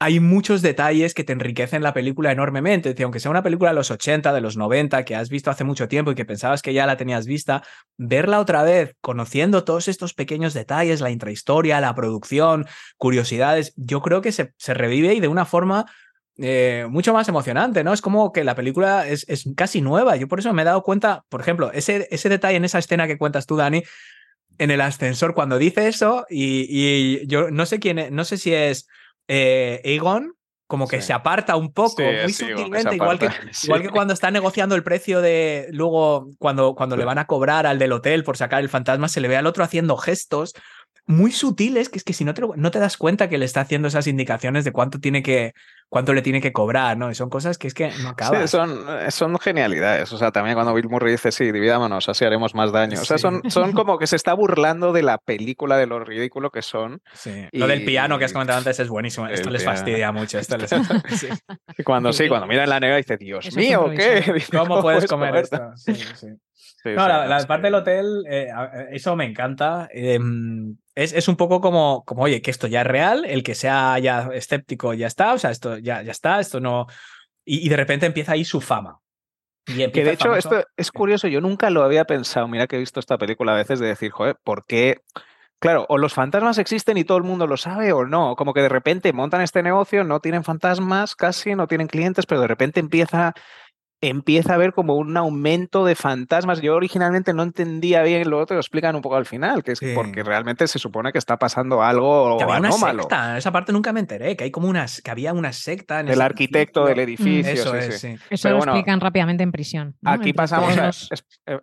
[0.00, 2.88] Hay muchos detalles que te enriquecen la película enormemente.
[2.88, 5.50] Es decir, aunque sea una película de los 80, de los 90, que has visto
[5.50, 7.62] hace mucho tiempo y que pensabas que ya la tenías vista,
[7.96, 12.66] verla otra vez, conociendo todos estos pequeños detalles, la intrahistoria, la producción,
[12.96, 15.86] curiosidades, yo creo que se, se revive y de una forma
[16.38, 17.92] eh, mucho más emocionante, ¿no?
[17.92, 20.16] Es como que la película es, es casi nueva.
[20.16, 23.06] Yo por eso me he dado cuenta, por ejemplo, ese, ese detalle en esa escena
[23.06, 23.82] que cuentas tú, Dani,
[24.58, 28.36] en el ascensor, cuando dice eso, y, y yo no sé quién es, no sé
[28.38, 28.86] si es
[29.28, 30.32] eh, Aegon,
[30.66, 31.08] como que Sí.
[31.08, 33.28] se aparta un poco, Sí, muy sí, sutilmente, igual que,
[33.64, 37.66] igual que cuando está negociando el precio de luego, cuando, cuando le van a cobrar
[37.66, 40.54] al del hotel por sacar el fantasma, se le ve al otro haciendo gestos.
[41.06, 43.60] muy sutiles que es que si no te, no te das cuenta que le está
[43.60, 45.52] haciendo esas indicaciones de cuánto tiene que
[45.88, 47.10] cuánto le tiene que cobrar, ¿no?
[47.10, 48.42] Y son cosas que es que no acabas.
[48.42, 50.12] Sí, son, son genialidades.
[50.12, 53.00] O sea, también cuando Bill Murray dice, sí, dividámonos, así haremos más daño.
[53.00, 53.22] O sea, Sí.
[53.22, 57.00] son, son como que se está burlando de la película, de lo ridículo que son.
[57.12, 57.46] Sí.
[57.52, 59.26] Lo del piano que has comentado antes es buenísimo.
[59.28, 59.76] Esto El les piano.
[59.76, 60.38] fastidia mucho.
[60.38, 60.70] Esto les...
[61.18, 61.28] sí.
[61.78, 64.42] Y cuando sí, cuando mira en la negra dice, Dios Eso mío, ¿qué?
[64.50, 65.60] ¿Cómo puedes comer comer esto?
[65.76, 66.28] Sí, sí.
[66.84, 68.48] Sí, No, sí, la, parte del hotel, eh,
[68.90, 69.88] eso me encanta.
[69.90, 73.54] Em, es, es un poco como, como, oye, que esto ya es real, el que
[73.54, 76.86] sea ya escéptico ya está, o sea, esto ya, ya está, esto no.
[77.42, 79.00] Y, y de repente empieza ahí su fama.
[79.66, 82.76] Y Que de hecho, famoso- esto es curioso, yo nunca lo había pensado, mira que
[82.76, 85.00] he visto esta película a veces de decir, joder, ¿por qué?
[85.58, 88.60] Claro, o los fantasmas existen y todo el mundo lo sabe o no, como que
[88.60, 92.80] de repente montan este negocio, no tienen fantasmas casi, no tienen clientes, pero de repente
[92.80, 93.32] empieza
[94.08, 96.60] empieza a haber como un aumento de fantasmas.
[96.60, 99.78] Yo originalmente no entendía bien, luego te lo explican un poco al final, que es
[99.78, 99.92] Sí.
[99.94, 103.02] porque realmente se supone que está pasando algo Que había una anómalo.
[103.02, 106.00] secta, en esa parte nunca me enteré, que hay como unas, que había una secta
[106.00, 107.32] en ese arquitecto del edificio.
[107.32, 107.52] edificio.
[107.62, 108.16] Eso sí, es, sí.
[108.16, 108.22] sí.
[108.30, 109.96] Eso Pero lo bueno, explican rápidamente en prisión.
[110.00, 110.10] ¿no?
[110.10, 111.58] Aquí pasamos todos a los- es- eh,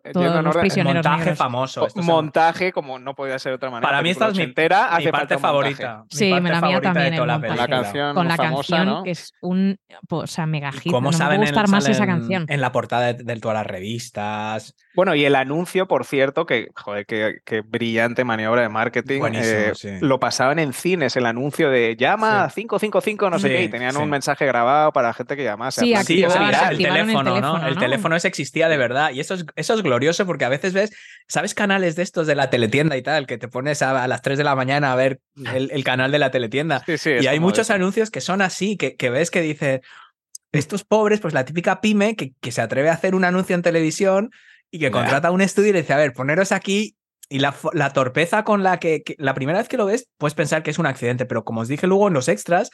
[0.59, 1.37] prisioneros montaje negros.
[1.37, 1.87] famoso.
[1.87, 3.87] es montaje, como no podía ser de otra manera.
[3.89, 6.03] Para mí esta es mi- entera, mi hace parte favorita.
[6.11, 9.77] mi Sí, parte la mía también, el la canción con la canción que es un
[10.09, 10.91] o sea mega hit.
[10.91, 12.30] cómo me saben gustar más esa canción.
[12.33, 14.75] En la portada de, de todas las revistas.
[14.93, 19.19] Bueno, y el anuncio, por cierto, que, joder, qué, qué brillante maniobra de marketing.
[19.19, 19.89] Buenísimo, eh, sí.
[20.01, 22.61] Lo pasaban en cines, el anuncio de llama Sí.
[22.61, 23.97] 555, no sé Sí, qué, y tenían sí.
[23.99, 25.81] un mensaje grabado para gente que llamase.
[25.81, 27.65] Sí, el teléfono, ¿no?
[27.65, 27.79] El ¿no?
[27.79, 29.11] teléfono ese existía de verdad.
[29.11, 30.91] Y eso es, eso es glorioso porque a veces ves,
[31.27, 33.27] ¿sabes canales de estos de la teletienda y tal?
[33.27, 35.21] Que te pones a, a las 3 de la mañana a ver
[35.53, 36.83] el, el canal de la teletienda.
[36.85, 39.81] Sí, sí, es y hay muchos anuncios que son así, que, que ves que dice,
[40.51, 43.61] estos pobres, pues la típica pyme que, que se atreve a hacer un anuncio en
[43.61, 44.31] televisión
[44.69, 46.95] y que contrata a un estudio y le dice, a ver, poneros aquí.
[47.29, 50.33] Y la, la torpeza con la que, que la primera vez que lo ves, puedes
[50.33, 52.71] pensar que es un accidente, pero como os dije luego en los extras,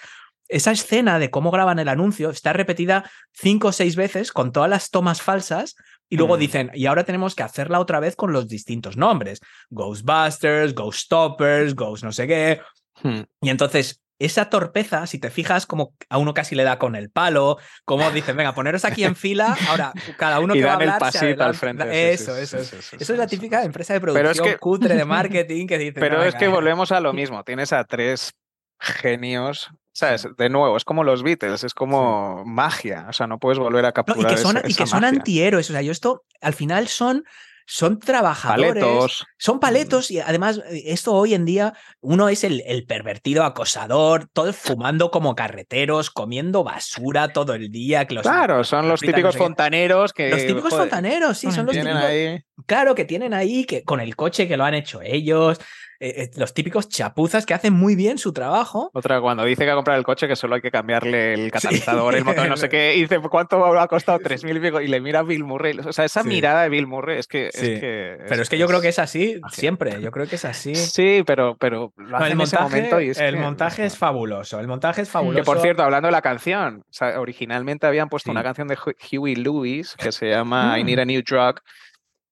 [0.48, 4.70] esa escena de cómo graban el anuncio está repetida cinco o seis veces con todas
[4.70, 5.76] las tomas falsas
[6.10, 6.40] y luego Mm.
[6.40, 9.42] dicen, y ahora tenemos que hacerla otra vez con los distintos nombres.
[9.70, 12.62] Ghostbusters, Ghost Stoppers, Ghost no sé qué.
[13.04, 13.22] Hmm.
[13.42, 17.10] Y entonces, esa torpeza, si te fijas, como a uno casi le da con el
[17.12, 20.76] palo, como dicen, venga, poneros aquí en fila, ahora cada uno Y que va a
[20.76, 22.58] el hablar se pasito al frente, sí, Eso, sí, eso.
[22.58, 22.68] sí, es.
[22.70, 25.68] sí, sí, Eso es la típica empresa de Pero producción es que- cutre de marketing
[25.68, 26.00] que dice.
[26.00, 26.56] Pero "No, es venga, que venga".
[26.56, 27.44] volvemos a lo mismo.
[27.44, 28.34] Tienes a tres
[28.80, 30.28] genios, ¿sabes?
[30.38, 33.06] De nuevo, es como los Beatles, es como magia.
[33.10, 35.04] O sea, no puedes volver a No, capturar y que son, esa- y que son
[35.04, 35.70] antihéroes.
[35.70, 37.24] O sea, yo esto al final son,
[37.70, 38.84] son trabajadores.
[38.84, 39.26] Paletos.
[39.38, 44.28] Son paletos y además eh, esto hoy en día uno es el, el pervertido acosador,
[44.32, 48.06] todos fumando como carreteros, comiendo basura todo el día.
[48.06, 50.30] Que los, Claro, son los no típicos sé fontaneros que.
[50.30, 51.96] Los típicos joder, fontaneros, sí, son los típicos.
[51.96, 52.42] ahí.
[52.66, 55.60] Claro, que tienen ahí, que con el coche que lo han hecho ellos,
[56.00, 58.92] eh, eh, los típicos chapuzas que hacen muy bien su trabajo.
[58.94, 61.52] Otra, cuando dice que va a comprar el coche, que solo hay que cambiarle el
[61.52, 64.20] catalizador, el motor, no sé qué, y dice, ¿cuánto ha costado?
[64.20, 64.80] Tres mil y pico.
[64.80, 65.78] Y le mira a Bill Murray.
[65.80, 66.30] O sea, esa Sí.
[66.30, 67.48] mirada de Bill Murray es que.
[67.48, 67.80] es Sí.
[67.80, 70.00] que Pero es que yo creo que es así siempre.
[70.02, 70.76] Yo creo que es así.
[70.76, 73.42] Sí, pero, pero lo No, hace el en ese montaje, momento y es el que-
[73.42, 74.60] montaje es fabuloso.
[74.60, 75.38] El montaje es fabuloso.
[75.42, 78.78] Que por cierto, hablando de la canción, o sea, originalmente habían puesto una canción de
[78.78, 80.86] Hu- Huey Lewis que se llama I Mm.
[80.86, 81.60] Need a New Drug.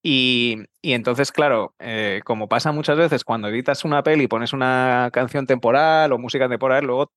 [0.08, 4.54] Y, y entonces, claro, eh, como pasa muchas veces cuando editas una peli y pones
[4.54, 7.12] una canción temporal o música temporal, luego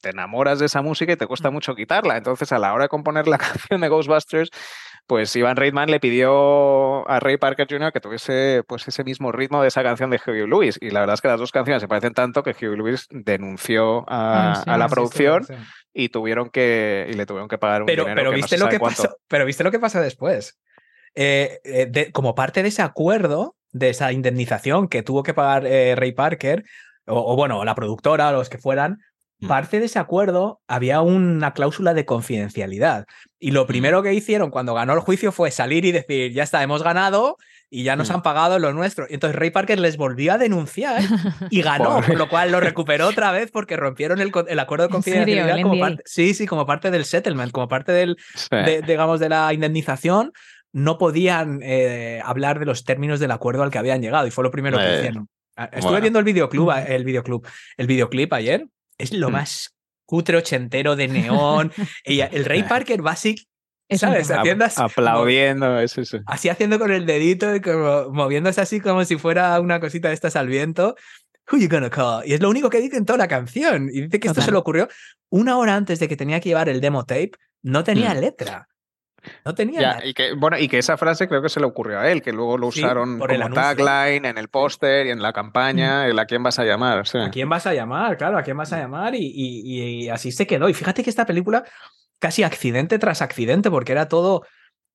[0.00, 2.16] te enamoras de esa música y te cuesta mucho quitarla.
[2.16, 3.36] Entonces, a la hora de componer la
[3.68, 4.48] canción de Ghostbusters,
[5.06, 7.92] pues Ivan Reitman le pidió a Ray Parker Jr.
[7.92, 10.78] que tuviese pues ese mismo ritmo de esa canción de Huey Lewis.
[10.80, 13.98] Y la verdad es que las dos canciones se parecen tanto que Huey Lewis denunció
[14.08, 15.52] a, Ah, sí, a la sí, producción Sí.
[15.92, 18.56] y tuvieron que y le tuvieron que pagar un Pero, dinero pero que no viste
[18.56, 19.14] se lo que pasó.
[19.28, 20.58] Pero viste lo que pasó después.
[21.14, 25.66] Eh, eh, de- como parte de ese acuerdo, de esa indemnización que tuvo que pagar
[25.66, 26.64] eh, Ray Parker,
[27.06, 28.98] o, o bueno, la productora, los que fueran,
[29.40, 29.48] Mm.
[29.48, 33.04] parte de ese acuerdo había una cláusula de confidencialidad.
[33.40, 36.62] Y lo primero que hicieron cuando ganó el juicio fue salir y decir, ya está,
[36.62, 37.36] hemos ganado
[37.68, 38.14] y ya nos Mm.
[38.14, 39.06] han pagado lo nuestro.
[39.10, 41.02] Y entonces Ray Parker les volvió a denunciar
[41.50, 44.90] y ganó, por lo cual lo recuperó otra vez porque rompieron el, el acuerdo de
[44.92, 48.48] confidencialidad como parte, sí, sí, como parte del settlement, como parte del, Sí.
[48.50, 50.30] de, digamos, de la indemnización,
[50.74, 54.44] no podían eh, hablar de los términos del acuerdo al que habían llegado y fue
[54.44, 55.28] lo primero que Eh, hicieron.
[55.56, 56.00] Ah, Estuve bueno.
[56.02, 57.46] viendo el videoclub, el videoclub,
[57.76, 58.66] el videoclip ayer.
[58.98, 59.32] Es lo Mm.
[59.32, 61.72] más cutre ochentero de neón.
[62.04, 63.40] el Ray Parker Basic,
[63.90, 64.30] ¿sabes?
[64.30, 66.18] así, Aplaudiendo, eso, eso.
[66.26, 70.14] así haciendo con el dedito y como moviéndose así como si fuera una cosita de
[70.14, 70.96] estas al viento.
[71.52, 72.22] Who you gonna call?
[72.26, 73.88] Y es lo único que dice en toda la canción.
[73.92, 74.44] Y dice que esto Total.
[74.46, 74.88] se le ocurrió
[75.30, 77.32] una hora antes de que tenía que llevar el demo tape.
[77.62, 78.18] No tenía Mm.
[78.20, 78.66] letra.
[79.44, 80.06] No tenía Ya, nada.
[80.06, 82.32] y que, bueno, y que esa frase creo que se le ocurrió a él, que
[82.32, 83.84] luego lo Sí, usaron por el como anuncio.
[83.84, 87.06] tagline en el póster y en la campaña, el a quién vas a llamar.
[87.06, 87.18] sí.
[87.18, 88.16] ¿A quién vas a llamar?
[88.16, 89.14] Claro, ¿a quién vas a llamar?
[89.14, 90.68] Y, y- y así se quedó.
[90.68, 91.64] Y fíjate que esta película,
[92.18, 94.44] casi accidente tras accidente, porque era todo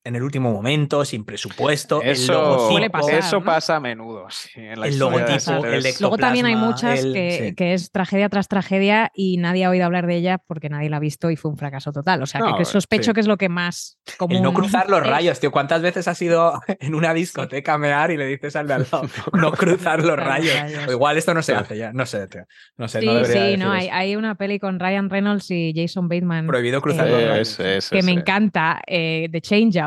[0.03, 2.01] en el último momento, sin presupuesto.
[2.01, 3.45] el Eso, logotipo, Suele pasar, eso ¿no?
[3.45, 4.25] pasa a menudo.
[4.29, 5.83] sí, en la El logotipo, el.
[5.99, 7.55] Luego también hay muchas el- que, sí.
[7.55, 10.97] que es tragedia tras tragedia y nadie ha oído hablar de ella porque nadie la
[10.97, 12.21] ha visto y fue un fracaso total.
[12.23, 13.13] O sea, que- No, que, sospecho sí.
[13.13, 15.07] que es lo que más común El no cruzar los es.
[15.07, 15.51] rayos, tío.
[15.51, 18.87] ¿Cuántas veces has ido en una discoteca a mear y le dices al de al
[18.91, 20.55] lado, no cruzar los rayos?
[20.87, 21.91] O igual esto no se hace ya.
[21.93, 22.45] No sé, tío.
[22.77, 26.47] No sé, Sí, no sí, no, hay, una peli con Ryan Reynolds y Jason Bateman
[26.47, 27.49] Prohibido cruzar Eh, los rayos.
[27.49, 29.79] ese, ese, que me encanta, eh, The Change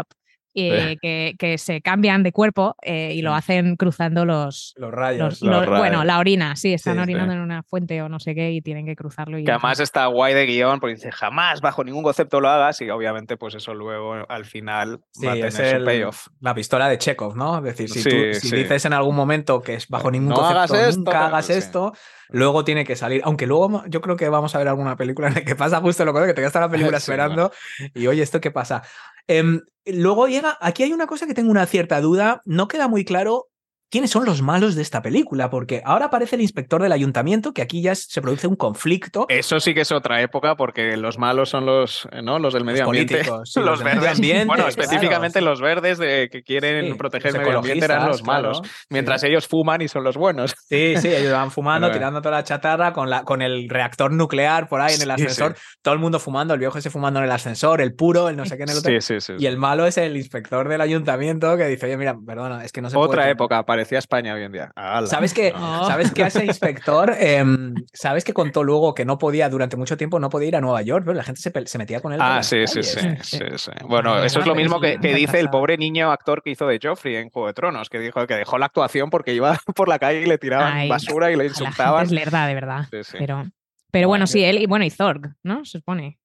[0.54, 3.34] eh, que, que se cambian de cuerpo eh, y lo Mm.
[3.34, 5.40] hacen cruzando los, Los rayos.
[5.40, 5.78] los- los- rayos.
[5.78, 7.02] bueno, la orina, sí, están Sí, sí.
[7.02, 9.38] orinando en una fuente o no sé qué y tienen que cruzarlo.
[9.38, 12.80] Y Que además está guay de guion, porque dice jamás bajo ningún concepto lo hagas,
[12.80, 16.28] y obviamente, pues eso luego al final Sí, va a tener es su el- payoff.
[16.40, 17.58] la pistola de Chekhov, ¿no?
[17.58, 18.56] Es decir, si, Sí, tú, si sí.
[18.56, 21.52] dices en algún momento que es bajo ningún No concepto, hagas esto, nunca hagas sí.
[21.54, 21.92] esto,
[22.28, 23.20] luego tiene que salir.
[23.24, 26.04] Aunque luego yo creo que vamos a ver alguna película en la que pasa justo
[26.04, 27.52] lo que te quedas toda la película Sí, esperando
[27.94, 28.82] y oye, ¿esto qué pasa?
[29.28, 33.04] Em, luego llega, aquí hay una cosa que tengo una cierta duda, no queda muy
[33.04, 33.48] claro
[33.92, 37.62] quiénes son los malos de esta película, porque ahora aparece el inspector del ayuntamiento, que
[37.62, 39.26] aquí ya es- se produce un conflicto.
[39.28, 42.38] Eso sí que es otra época, porque los malos son los, eh, ¿no?
[42.38, 43.14] los del medio Los ambiente.
[43.16, 44.12] políticos, los, verdes.
[44.16, 48.22] ambiente, bueno, específicamente los verdes de, que quieren Sí, proteger el medio ambiente eran los
[48.24, 48.60] malos.
[48.62, 49.26] claro, Mientras sí.
[49.28, 50.54] ellos fuman y son los buenos.
[50.68, 54.68] Sí, sí, ellos van fumando, tirando toda la chatarra con, la, con el reactor nuclear
[54.68, 55.54] por ahí en el ascensor.
[55.56, 55.62] sí.
[55.82, 58.46] Todo el mundo fumando, el viejo ese fumando en el ascensor, el puro, el no
[58.46, 58.90] sé qué en el otro.
[58.90, 59.32] Sí, sí, sí.
[59.38, 62.80] Y el malo es el inspector del ayuntamiento que dice, oye, mira, perdona, es que
[62.80, 63.34] no se puede Otra tener".
[63.34, 64.72] época, parecía España hoy en día.
[65.06, 65.86] ¿Sabes que, No.
[65.86, 69.96] ¿Sabes que a ese inspector, em, sabes que contó luego que no podía, durante mucho
[69.96, 72.20] tiempo, no podía ir a Nueva York, pero la gente se, metía con él.
[72.22, 73.08] Ah, sí, sí, sí, Sí.
[73.22, 73.70] sí, sí.
[73.86, 76.78] Bueno, Ah, eso es lo mismo que, dice el pobre niño actor que hizo de
[76.80, 79.98] Joffrey en Juego de Tronos, que dijo que dejó la actuación porque iba por la
[79.98, 82.04] calle y le tiraban Ay, basura y le insultaban.
[82.04, 82.86] es lerda, de verdad.
[82.90, 83.16] Sí, sí.
[83.18, 83.44] Pero,
[83.90, 85.64] pero bueno, sí, él y bueno, y Zorg, ¿no?
[85.64, 86.18] Se supone.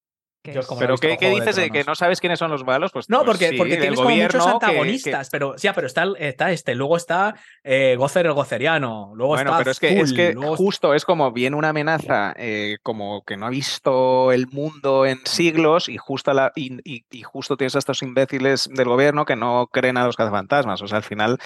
[0.48, 2.90] Que Yo como Pero ¿qué, dices de, que no sabes quiénes son los malos?
[2.92, 5.68] Pues No, pues porque, sí, porque tienes como muchos gobierno que- que- antagonistas, pero sí,
[5.74, 7.34] pero está, está este, luego está
[7.64, 11.04] eh, Gozer el Goceriano, luego Bueno, está pero es que, es que luego justo es
[11.04, 15.96] como viene una amenaza eh, como que no ha visto el mundo en siglos y
[15.96, 19.96] justo, la, y, y- y justo tienes a estos imbéciles del gobierno que no creen
[19.96, 20.82] a los cazafantasmas.
[20.82, 21.38] O sea, al final,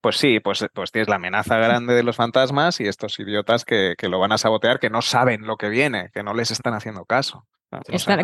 [0.00, 3.94] pues sí, pues, pues tienes la amenaza grande de los fantasmas y estos idiotas que,
[3.98, 6.74] que lo van a sabotear, que no saben lo que viene, que no les están
[6.74, 7.46] haciendo caso.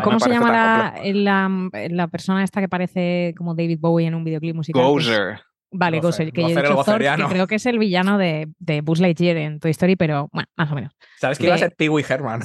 [0.02, 1.18] ¿Cómo se llama la, complejo.
[1.18, 4.82] la, la persona esta que parece como David Bowie en un videoclip musical?
[4.82, 5.40] Que es- Gozer.
[5.70, 7.28] Vale, Gozer, Gozer, que yo he Gozer dicho que goceriano.
[7.28, 10.72] creo que es el villano de, de Buzz Lightyear en Toy Story, pero bueno, más
[10.72, 10.92] o menos.
[11.18, 12.40] ¿Sabes que iba a ser Pee Wee Herman?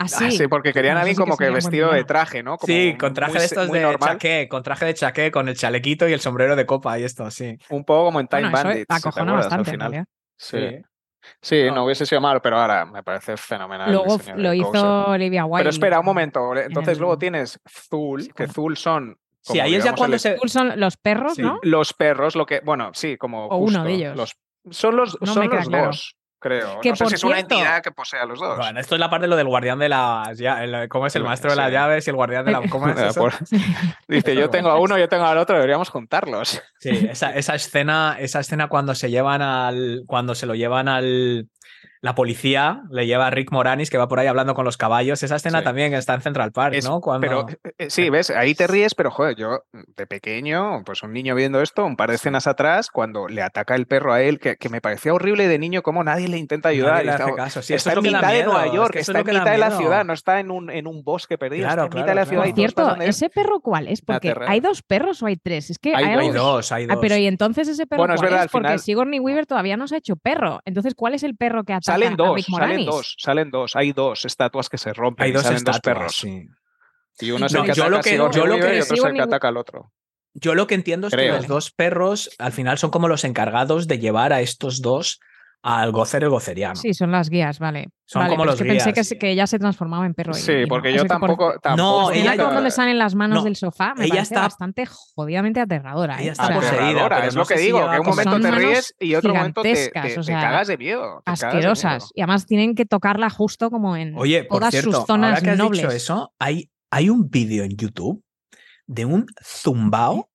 [0.00, 0.24] Así.
[0.26, 2.56] Ah, sí, porque querían Bueno, a alguien que como que vestido de traje, ¿no?
[2.56, 5.48] Como sí, con traje muy de estos de normal, chaqué, con traje de chaqué, con
[5.48, 7.58] el chalequito y el sombrero de copa y esto, sí.
[7.70, 8.86] Un poco como en Time Bueno, Bandits.
[8.88, 10.04] Al bastante, en final.
[10.36, 10.82] Sí.
[11.42, 11.74] Sí, No.
[11.76, 13.90] no hubiese sido malo, pero ahora me parece fenomenal.
[13.92, 15.60] Luego lo hizo Olivia Wilde.
[15.60, 16.56] Pero espera un momento.
[16.56, 19.18] Entonces luego tienes Zul, Sí, que como- Zul son.
[19.40, 20.36] Sí, ahí es ya cuando el- se...
[20.36, 21.42] Cool son los perros, Sí.
[21.42, 21.58] ¿no?
[21.62, 22.60] Los perros, lo que.
[22.60, 23.46] Bueno, sí, como.
[23.46, 24.16] O uno de ellos.
[24.16, 24.36] Los,
[24.70, 25.86] son los, No son los claro.
[25.86, 26.80] dos, creo.
[26.80, 28.56] Que no sé si es una entidad que posea a los dos.
[28.56, 30.88] Bueno, esto es la parte de lo del guardián de las llaves.
[30.88, 31.72] ¿Cómo es el Sí, maestro de las sí.
[31.72, 32.62] llaves y el guardián de la...
[32.68, 33.20] ¿Cómo es eso?
[33.20, 33.34] por-
[34.08, 36.62] Dice, yo tengo a uno, yo tengo al otro, deberíamos juntarlos.
[36.78, 40.02] Sí, esa, esa escena, esa escena cuando se llevan al.
[40.06, 41.48] Cuando se lo llevan al.
[42.00, 45.22] La policía le lleva a Rick Moranis, que va por ahí hablando con los caballos.
[45.22, 45.64] Esa escena Sí.
[45.64, 47.00] también está en Central Park, Es- ¿no?
[47.00, 47.26] Cuando...
[47.26, 51.12] Pero eh, eh, sí, ves, ahí te ríes, pero joder, yo de pequeño, pues un
[51.12, 54.38] niño viendo esto, un par de escenas atrás, cuando le ataca el perro a él,
[54.38, 57.04] que, que me parecía horrible de niño cómo nadie le intenta Nadie ayudar.
[57.04, 57.62] le está- caso.
[57.62, 60.04] Sí, está en mitad de Nueva es York, que está en mitad de la ciudad,
[60.04, 62.26] no está en un, en un bosque perdido, Claro, está en mitad claro, de la
[62.26, 62.44] ciudad.
[62.44, 64.02] Por cierto, ¿ese perro cuál es?
[64.02, 64.34] Porque.
[64.46, 65.70] ¿hay dos perros o hay tres?
[65.70, 66.96] Es que Hay hay, Hay algo- dos, hay dos.
[66.96, 68.50] Ah, pero y entonces ese perro Bueno, es cuál verdad, es?
[68.52, 70.60] Porque final- Sigourney Weaver todavía no se ha hecho perro.
[70.64, 73.76] Entonces, ¿cuál es el perro que ataca Salen dos, salen dos, salen dos.
[73.76, 76.16] Hay dos estatuas que se rompen Hay y dos salen estatuas, dos perros.
[76.16, 76.46] sí.
[77.20, 78.74] Y uno es No, el que yo ataca lo que- Sigourney yo lo que Weaver
[78.76, 79.92] y otro es el que Sigourney- ataca al otro.
[80.34, 81.32] Yo lo que entiendo es Creo.
[81.34, 85.18] que los dos perros al final son como los encargados de llevar a estos dos
[85.62, 86.76] al gocer el goceriano.
[86.76, 87.88] Sí, son las guías, vale.
[88.06, 89.18] Son Vale, como los es que pensé guías, que, sí.
[89.18, 90.32] que ella se transformaba en perro.
[90.32, 90.68] y- Sí, y no.
[90.68, 91.54] porque yo que por- tampoco.
[91.60, 94.34] tampoco No, La ella cuando le salen las manos no, del sofá me ella parece
[94.34, 96.18] está- bastante jodidamente aterradora.
[96.18, 96.22] ¿eh?
[96.22, 98.50] Ella está O sea, poseída, es no lo que si digo, que un momento te
[98.52, 101.22] ríes y otro momento te, te- o te sea, cagas de miedo.
[101.26, 102.02] de asquerosas.
[102.04, 102.10] miedo.
[102.14, 105.40] Y además tienen que tocarla justo como en Oye, por todas cierto, sus zonas ahora
[105.42, 105.82] que has nobles.
[105.82, 108.22] dicho eso, hay, hay un vídeo en YouTube
[108.86, 110.30] de un zumbao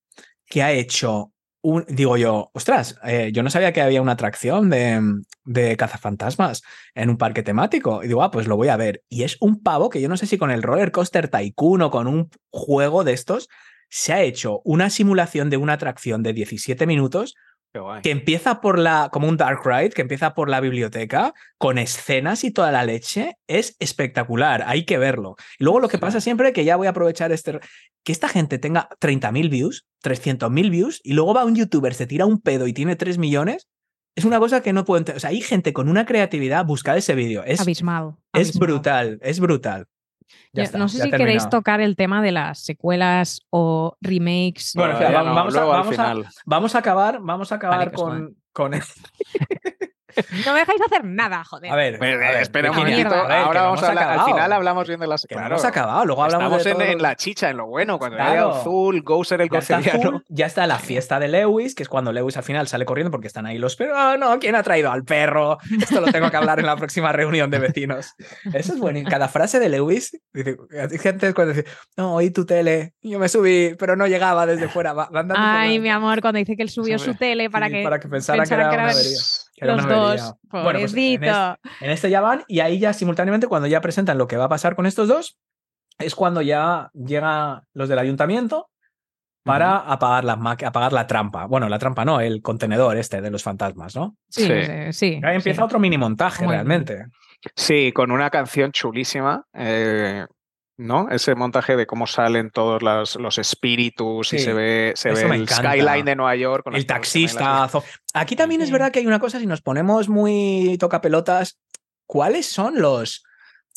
[0.46, 1.32] que ha hecho
[1.64, 1.84] un.
[1.88, 5.00] Digo yo, ostras, eh, yo no sabía que había una atracción de,
[5.44, 6.62] de cazafantasmas
[6.94, 8.04] en un parque temático.
[8.04, 9.02] Y digo, ah, pues lo voy a ver.
[9.08, 11.90] Y es un pavo que yo no sé si con el roller coaster Tycoon o
[11.90, 13.48] con un juego de estos
[13.88, 17.34] se ha hecho una simulación de una atracción de 17 minutos.
[18.02, 22.44] Que empieza por la, como un dark ride, que empieza por la biblioteca, con escenas
[22.44, 25.36] y toda la leche, es espectacular, hay que verlo.
[25.58, 27.58] Y luego lo que pasa siempre, que ya voy a aprovechar este,
[28.04, 32.26] que esta gente tenga 30.000 views, 300.000 views, y luego va un youtuber, se tira
[32.26, 33.68] un pedo y tiene 3 millones,
[34.16, 35.16] es una cosa que no puedo entender.
[35.16, 38.14] O sea, hay gente con una creatividad, buscad ese vídeo, es, Abismal.
[38.32, 38.68] es abismal.
[38.68, 39.86] brutal, es brutal.
[40.52, 43.96] Ya Yo está, no sé ya si queréis tocar el tema de las secuelas o
[44.00, 44.72] remakes.
[44.74, 46.26] Bueno, vamos- no, vamos a- vamos a- final.
[46.46, 48.72] Vamos a acabar, vamos a acabar con, con...
[50.46, 51.70] No me dejáis hacer nada, joder.
[51.72, 53.10] A ver, Bueno, a ver, espera un momentito.
[53.10, 54.18] que Ahora vamos a hablar.
[54.20, 55.26] Al final hablamos bien de las.
[55.26, 55.54] Que no Claro.
[55.56, 57.98] hemos acabado, luego hablamos Estamos de en, todo en lo- la chicha, en lo bueno.
[57.98, 58.32] Cuando Claro.
[58.50, 59.48] llega Azul, Gouser el.
[59.54, 63.10] Azul, ya está la fiesta de Lewis, que es cuando Lewis al final sale corriendo
[63.10, 63.96] porque están ahí los perros.
[63.98, 65.58] Ah, no, ¿quién ha traído al perro?
[65.80, 68.14] Esto lo tengo que hablar en la próxima reunión de vecinos.
[68.52, 69.00] Eso es bueno.
[69.08, 70.56] Cada frase de Lewis, dice,
[70.90, 74.68] hay gente cuando dice, no, oí tu tele, yo me subí, pero no llegaba desde
[74.68, 74.92] fuera.
[74.92, 77.50] va- va andando por Ay, mi amor, cuando dice que él subió Sí, su tele
[77.50, 79.18] para Sí, que, para que pensara que era una avería.
[79.56, 79.90] Era los dos.
[79.90, 81.24] Bueno, pues en Pobrecito.
[81.24, 84.44] este- En este ya van y ahí ya simultáneamente cuando ya presentan lo que va
[84.44, 85.36] a pasar con estos dos,
[85.98, 88.68] es cuando ya llegan los del ayuntamiento
[89.44, 91.46] para apagar, la, apagar la trampa.
[91.46, 94.16] Bueno, la trampa no, el contenedor este de los fantasmas, ¿no?
[94.28, 94.62] Sí, Sí.
[94.64, 94.92] sí.
[94.92, 95.64] sí, Ahí empieza sí.
[95.64, 97.06] otro mini montaje Muy realmente.
[97.54, 99.44] Sí, con una canción chulísima.
[99.52, 100.24] eh,
[100.76, 101.08] ¿No?
[101.08, 105.32] Ese montaje de cómo salen todos los, los espíritus y se ve, se ve el
[105.32, 105.70] encanta.
[105.72, 106.64] skyline de Nueva York.
[106.64, 107.84] con El taxistazo.
[108.12, 111.58] Aquí también es verdad que hay una cosa, si nos ponemos muy tocapelotas,
[112.06, 113.22] ¿cuáles son los...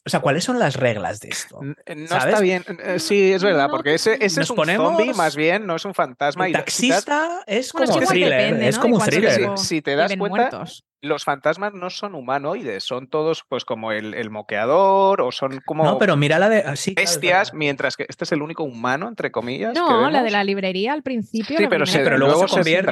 [0.05, 1.59] O sea, ¿cuáles son las reglas de esto?
[1.61, 2.25] N- No ¿Sabes?
[2.27, 2.63] está bien.
[2.81, 5.83] eh, Sí, es verdad, porque ese, ese es un ponemos- zombie, más bien, no es
[5.83, 6.45] un fantasma.
[6.45, 8.81] El y taxista es Bueno, es como que thriller, depende, es ¿no?
[8.83, 9.57] como un thriller.
[9.57, 10.85] Si, te das cuenta, muertos.
[11.01, 15.83] Los fantasmas no son humanoides, son todos pues como el, el moqueador o son como
[15.83, 16.63] No, pero mira la de...
[16.65, 19.73] ah, sí, bestias, mientras que este es el único humano, entre comillas.
[19.73, 21.57] que No, la de la librería al principio.
[21.59, 22.91] Sí, pero, se, pero luego luego se convierte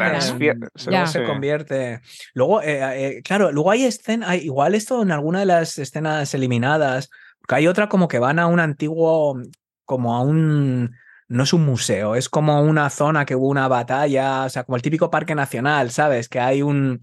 [0.76, 2.02] se- se- convierte.
[2.34, 7.10] Luego, eh, eh, claro, luego hay escenas, igual esto en alguna de las escenas eliminadas,
[7.40, 9.40] porque hay otra como que van a un antiguo,
[9.84, 10.92] como a un,
[11.28, 14.76] no es un museo, es como una zona que hubo una batalla, o sea, como
[14.76, 16.30] el típico parque nacional, ¿sabes?
[16.30, 17.00] Que hay un,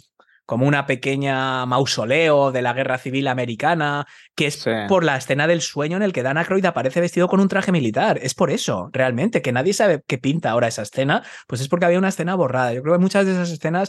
[0.47, 4.71] como una pequeña mausoleo de la guerra civil americana, que es Sí.
[4.89, 7.73] por la escena del sueño en el que Dan Aykroyd aparece vestido con un traje
[7.73, 8.19] militar.
[8.23, 11.87] Es por eso, realmente, que nadie sabe qué pinta ahora esa escena, pues es porque
[11.87, 12.73] había una escena borrada.
[12.75, 13.89] Yo creo que muchas de esas escenas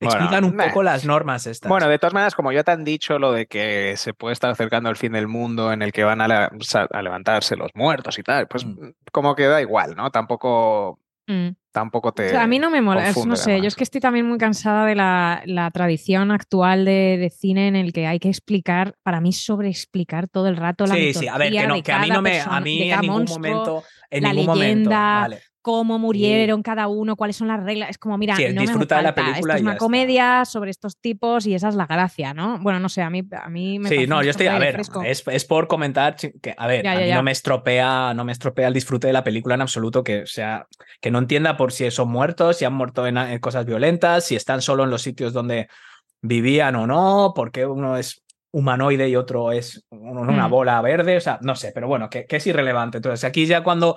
[0.00, 1.68] Bueno, explican un poco las normas estas.
[1.68, 4.50] Bueno, de todas maneras, como ya te han dicho lo de que se puede estar
[4.50, 7.70] acercando el fin del mundo en el que van a, la- sa- a levantarse los
[7.74, 8.90] muertos y tal, pues Mm.
[9.12, 10.10] como que da igual, ¿no?
[10.10, 10.98] Tampoco,
[11.28, 11.50] Mm.
[11.72, 12.26] Tampoco te.
[12.26, 14.26] O sea, a mí no me mola, confunde no sé, yo es que estoy también
[14.26, 18.28] muy cansada de la, la tradición actual de, de cine en el que hay que
[18.28, 21.82] explicar, para mí sobreexplicar todo el rato la sí, sí, a ver, que, no, de
[21.82, 23.84] que a mí cada no me, persona- a de mí en cada ningún monstruo, momento,
[24.10, 25.42] en la ningún momento, leyenda, vale.
[25.62, 27.88] Cómo murieron cada uno, cuáles son las reglas.
[27.90, 29.22] Es como, mira, Sí, no me hace disfruta de la falta.
[29.30, 29.78] película Esto es una está.
[29.84, 32.58] comedia sobre estos tipos y esa es la gracia, ¿no?
[32.60, 35.22] Bueno, no sé, a mí, a mí me Sí, no, yo estoy, a ver, es,
[35.26, 37.14] es por comentar que, a ver, Ya, a ya, mí ya.
[37.16, 40.26] no me estropea, no me estropea el disfrute de la película en absoluto, que o
[40.26, 40.66] sea,
[41.00, 44.34] que no entienda por si son muertos, si han muerto en, en cosas violentas, si
[44.36, 45.68] están solo en los sitios donde
[46.20, 50.50] vivían o no, porque uno es humanoide y otro es un- una Mm.
[50.50, 52.98] bola verde, o sea, no sé, pero bueno, que, que es irrelevante.
[52.98, 53.96] Entonces, aquí ya cuando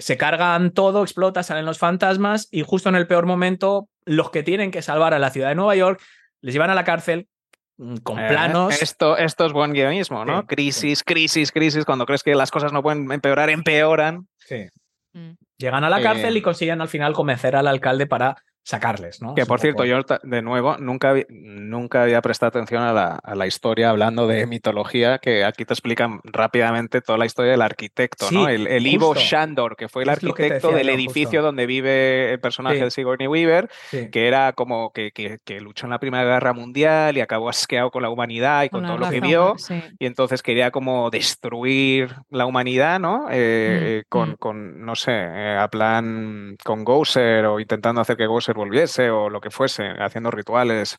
[0.00, 4.42] se cargan todo, explota, salen los fantasmas y justo en el peor momento, los que
[4.42, 6.00] tienen que salvar a la ciudad de Nueva York
[6.40, 7.28] les llevan a la cárcel
[7.76, 8.80] mm, con Eh, planos.
[8.82, 10.40] Esto, esto es buen guionismo, ¿no?
[10.40, 11.84] Sí, crisis, crisis, crisis.
[11.84, 14.26] Cuando crees que las cosas no pueden empeorar, empeoran.
[14.38, 14.66] Sí.
[15.12, 15.32] Mm.
[15.58, 18.36] Llegan a la cárcel Eh, y consiguen al final convencer al alcalde para
[18.70, 19.34] sacarles, ¿no?
[19.34, 23.46] Que por cierto, yo de nuevo nunca, nunca había prestado atención a la, a la
[23.46, 28.48] historia hablando de mitología, que aquí te explican rápidamente toda la historia del arquitecto, ¿no?
[28.48, 29.14] El, el Ivo.
[29.14, 31.42] Shandor, que fue el arquitecto decía del yo, edificio justo.
[31.42, 32.82] donde vive el personaje Sí.
[32.84, 34.08] de Sigourney Weaver, Sí.
[34.10, 37.90] que era como que, que- que luchó en la Primera Guerra Mundial y acabó asqueado
[37.90, 39.56] con la humanidad y con, todo lo que vio.
[39.98, 43.26] Y entonces quería como destruir la humanidad, ¿no?
[43.30, 44.34] Eh, Mm, eh, con, mm.
[44.36, 49.28] con, no sé, eh, a plan con Gouser o intentando hacer que Gouser volviese o
[49.28, 50.96] lo que fuese, haciendo rituales.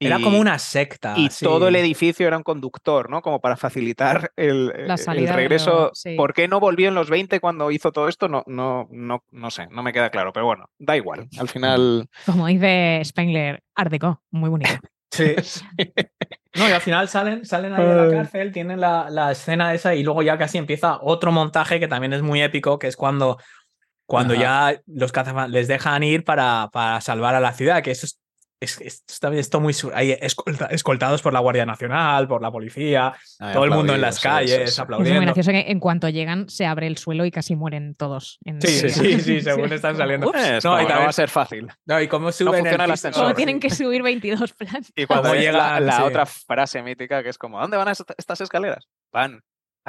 [0.00, 1.14] Era Y- como una secta.
[1.16, 1.44] Y sí.
[1.44, 3.20] todo el edificio era un conductor, ¿no?
[3.20, 5.70] Como para facilitar el, La el regreso.
[5.70, 6.14] lo- sí.
[6.16, 8.28] ¿Por qué no volvió en los 20 cuando hizo todo esto?
[8.28, 11.28] No, no, no, no sé, no me queda claro, pero bueno, da igual.
[11.38, 12.08] Al final.
[12.26, 14.70] Como dice Spengler, Art Deco, muy bonito.
[15.10, 15.34] Sí.
[16.54, 19.94] No, y al final salen, salen ahí de la cárcel, tienen la, la escena esa
[19.94, 23.38] y luego ya casi empieza otro montaje que también es muy épico, que es cuando,
[24.08, 24.72] cuando Ajá.
[24.72, 28.18] ya los cazafan les dejan ir para, para salvar a la ciudad, que eso es
[28.60, 29.04] es, es-
[29.36, 33.62] esto muy sur- ahí escolta- escoltados por la Guardia Nacional, por la policía, Ay, todo
[33.62, 34.62] el mundo en las calles sí, sí.
[34.64, 35.20] Es muy aplaudiendo.
[35.22, 38.40] gracioso que en cuanto llegan se abre el suelo y casi mueren todos.
[38.44, 40.34] en Sí, sí, sí, sí, según están saliendo.
[40.34, 41.68] Es No, como, y no también- va a ser fácil.
[41.86, 43.22] No, y cómo suben funciona el ascensor.
[43.22, 44.90] Como tienen que subir 22 plantas.
[44.96, 46.02] Y cuando Cómo es la, la sí.
[46.02, 48.88] otra frase mítica que es como, ¿a dónde van est- estas escaleras?
[49.12, 49.40] Van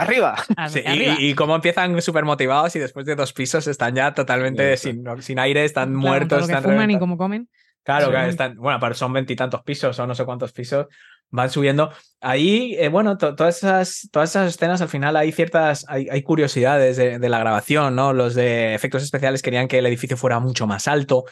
[0.02, 0.36] arriba.
[0.70, 1.16] Sí, y- Arriba.
[1.20, 4.91] y, y cómo empiezan súper motivados y después de dos pisos están ya totalmente Sí.
[4.91, 7.50] sin, sin aire, están Claro, muertos, están fuman y cómo comen.
[7.84, 8.12] Claro, Sí.
[8.12, 10.88] claro, están, bueno, pero son veintitantos pisos o no sé cuántos pisos
[11.32, 11.91] van subiendo.
[12.22, 16.22] Ahí, eh, bueno, to- todas, esas, todas esas escenas al final hay ciertas, hay, hay
[16.24, 18.14] curiosidades de, de la grabación, ¿no?
[18.14, 21.26] Los de efectos especiales querían que el edificio fuera mucho más alto.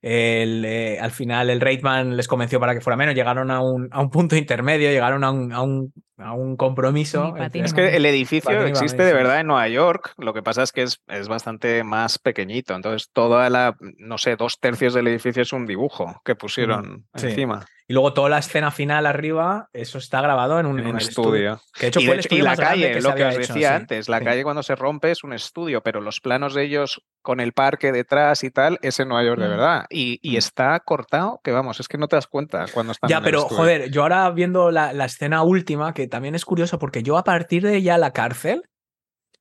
[0.00, 3.88] El, eh, al final el Reitman les convenció para que fuera menos, llegaron a un,
[3.90, 7.34] a un punto intermedio, llegaron a un, a un, a un compromiso.
[7.52, 10.70] Es que el edificio Patín existe de verdad en Nueva York, lo que pasa es
[10.70, 15.42] que es, es bastante más pequeñito, entonces toda la, no sé, dos tercios del edificio
[15.42, 17.26] es un dibujo que pusieron Sí.
[17.28, 20.92] encima Y luego toda la escena final arriba, eso está grabado en un, en en
[20.92, 21.58] un estudio.
[21.72, 23.00] Que de hecho Y, fue de el hecho- y estudio la más grande calle, que
[23.00, 23.74] lo que os hecho, decía sí.
[23.74, 24.24] antes, la Sí.
[24.26, 27.90] calle cuando se rompe es un estudio, pero los planos de ellos con el parque
[27.90, 29.50] detrás y tal es en Nueva York de Mm.
[29.50, 29.84] verdad.
[29.88, 33.16] Y, y está cortado, que vamos, es que no te das cuenta cuando están Ya,
[33.18, 37.02] en pero joder, yo ahora viendo la, la escena última, que también es curioso, porque
[37.02, 38.64] yo a partir de ya la cárcel,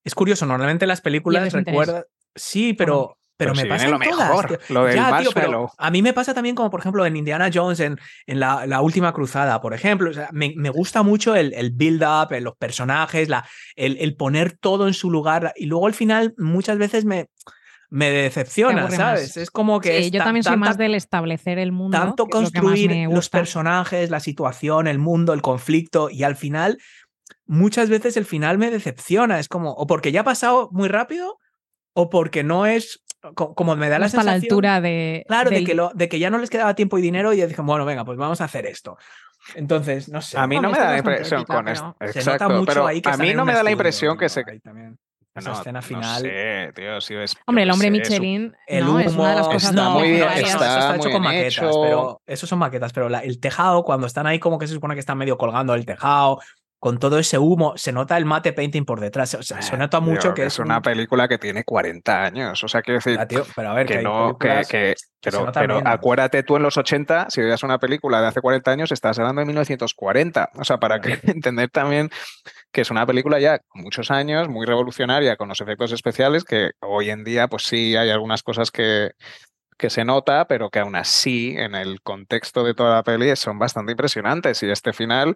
[0.06, 2.06] es curioso, normalmente las películas recuerdan.
[2.34, 4.57] Sí, pero, pero, Pero me si pasa lo todas, mejor, tío.
[4.69, 5.69] lo del Ya, tío, pero marshmallow.
[5.77, 8.81] a mí me pasa también como, por ejemplo, en Indiana Jones, en, en la, la
[8.81, 10.09] última cruzada, por ejemplo.
[10.09, 14.57] O sea, me, me gusta mucho el, el build-up, los personajes, la, el, el poner
[14.57, 15.53] todo en su lugar.
[15.55, 17.29] Y luego al final muchas veces me,
[17.89, 19.21] me decepciona, ¿sabes?
[19.29, 19.38] más.
[19.38, 19.99] Es como que...
[19.99, 21.97] Sí, es yo ta- también soy más del establecer el mundo.
[21.97, 26.79] tanto lo construir los personajes, la situación, el mundo, el conflicto y al final
[27.45, 31.38] muchas veces el final me decepciona, es como o porque ya ha pasado muy rápido
[31.93, 33.01] o porque no es
[33.36, 35.23] como me da No la está a la sensación altura de.
[35.28, 37.61] claro de que lo, de que ya no les quedaba tiempo y dinero y dije,
[37.61, 38.97] bueno, venga, pues vamos a hacer esto.
[39.55, 40.38] Entonces, no sé.
[40.38, 41.95] A mí no me da la impresión con esto.
[41.99, 44.30] se nota Exacto, mucho pero ahí que a mí no me da la impresión que
[44.30, 44.97] se también.
[45.36, 46.21] No, Esa escena no final.
[46.23, 49.45] sé, tío, si ves, Hombre, el hombre sé, Michelin El no, es una de las
[49.45, 51.82] humo, cosas está más muy bien, eso, eso está hecho con maquetas, hecho.
[51.84, 54.95] pero eso son maquetas, pero la- el tejado, cuando están ahí como que se supone
[54.95, 56.39] que están medio colgando el tejado,
[56.80, 59.78] con todo ese humo, se nota el mate painting por detrás, o sea, se Eh,
[59.80, 62.99] nota mucho tío, que es una un- película que tiene 40 años, o sea, quiero
[62.99, 66.55] decir, Ya, tío, pero a ver, que, no, que, películas que- se pero, acuérdate tú
[66.55, 70.51] en los 80, si veías una película de hace 40 años, estás hablando de 1940.
[70.55, 71.09] O sea, para que
[71.43, 72.09] entender también
[72.71, 76.71] que es una película ya con muchos años, muy revolucionaria con los efectos especiales, que
[76.82, 79.11] hoy en día, pues sí, hay algunas cosas que,
[79.78, 83.57] que se nota, pero que aún así, en el contexto de toda la peli, son
[83.59, 84.61] bastante impresionantes.
[84.63, 85.36] Y este final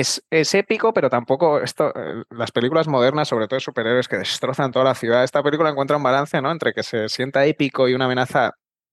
[0.00, 4.18] es, es épico, pero tampoco esto, eh, las películas modernas, sobre todo de superhéroes que
[4.18, 6.50] destrozan toda la ciudad, esta película encuentra un balance, ¿no?
[6.50, 8.52] Entre que se sienta épico y una amenaza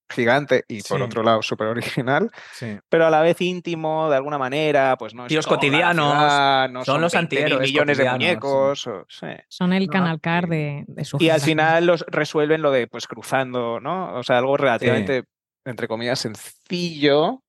[0.10, 2.78] gigante y por otro lado súper original, Sí.
[2.90, 6.86] pero a la vez íntimo de alguna manera, pues no es Tíos cotidianos, ciudad, no
[6.86, 9.28] son los 20.000 antihéroes millones de muñecos, o- sí.
[9.50, 12.70] Son el No, canal car y- de, de su Y al final los resuelven lo
[12.72, 14.14] de pues cruzando, ¿no?
[14.16, 15.24] O sea, algo relativamente,
[15.66, 17.42] entre comillas, sencillo,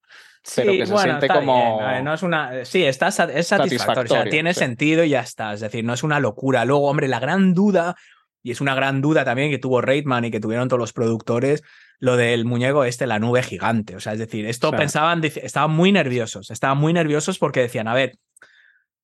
[0.54, 1.78] pero Sí, que se bueno, siente está como...
[1.78, 4.60] bien, no es una, sí, está, es satisfactorio, o sea, tiene sí.
[4.60, 5.54] sentido y ya está.
[5.54, 6.64] Es decir, no es una locura.
[6.64, 7.96] Luego, hombre, la gran duda,
[8.42, 11.62] y es una gran duda también que tuvo Reitman y que tuvieron todos los productores,
[11.98, 13.96] lo del muñeco este, la nube gigante.
[13.96, 17.94] O sea, es decir, esto pensaban, estaban muy nerviosos, estaban muy nerviosos porque decían, a
[17.94, 18.18] ver,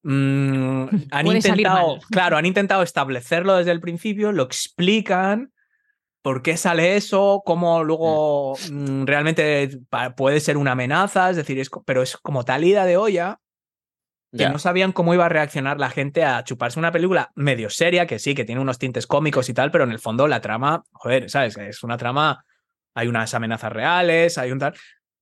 [0.03, 5.53] mm, han intentado, claro, han intentado establecerlo desde el principio, lo explican.
[6.23, 7.43] ¿Por qué sale eso?
[7.45, 11.31] ¿Cómo luego mm, realmente pa- puede ser una amenaza?
[11.31, 13.39] Es decir, es, pero es como tal ida de olla
[14.33, 14.51] que Ya.
[14.51, 18.18] no sabían cómo iba a reaccionar la gente a chuparse una película medio seria, que
[18.21, 21.29] sí, que tiene unos tintes cómicos y tal, pero en el fondo la trama, joder,
[21.31, 21.57] ¿sabes?
[21.57, 22.45] Es una trama,
[22.95, 24.75] hay unas amenazas reales, hay un tal...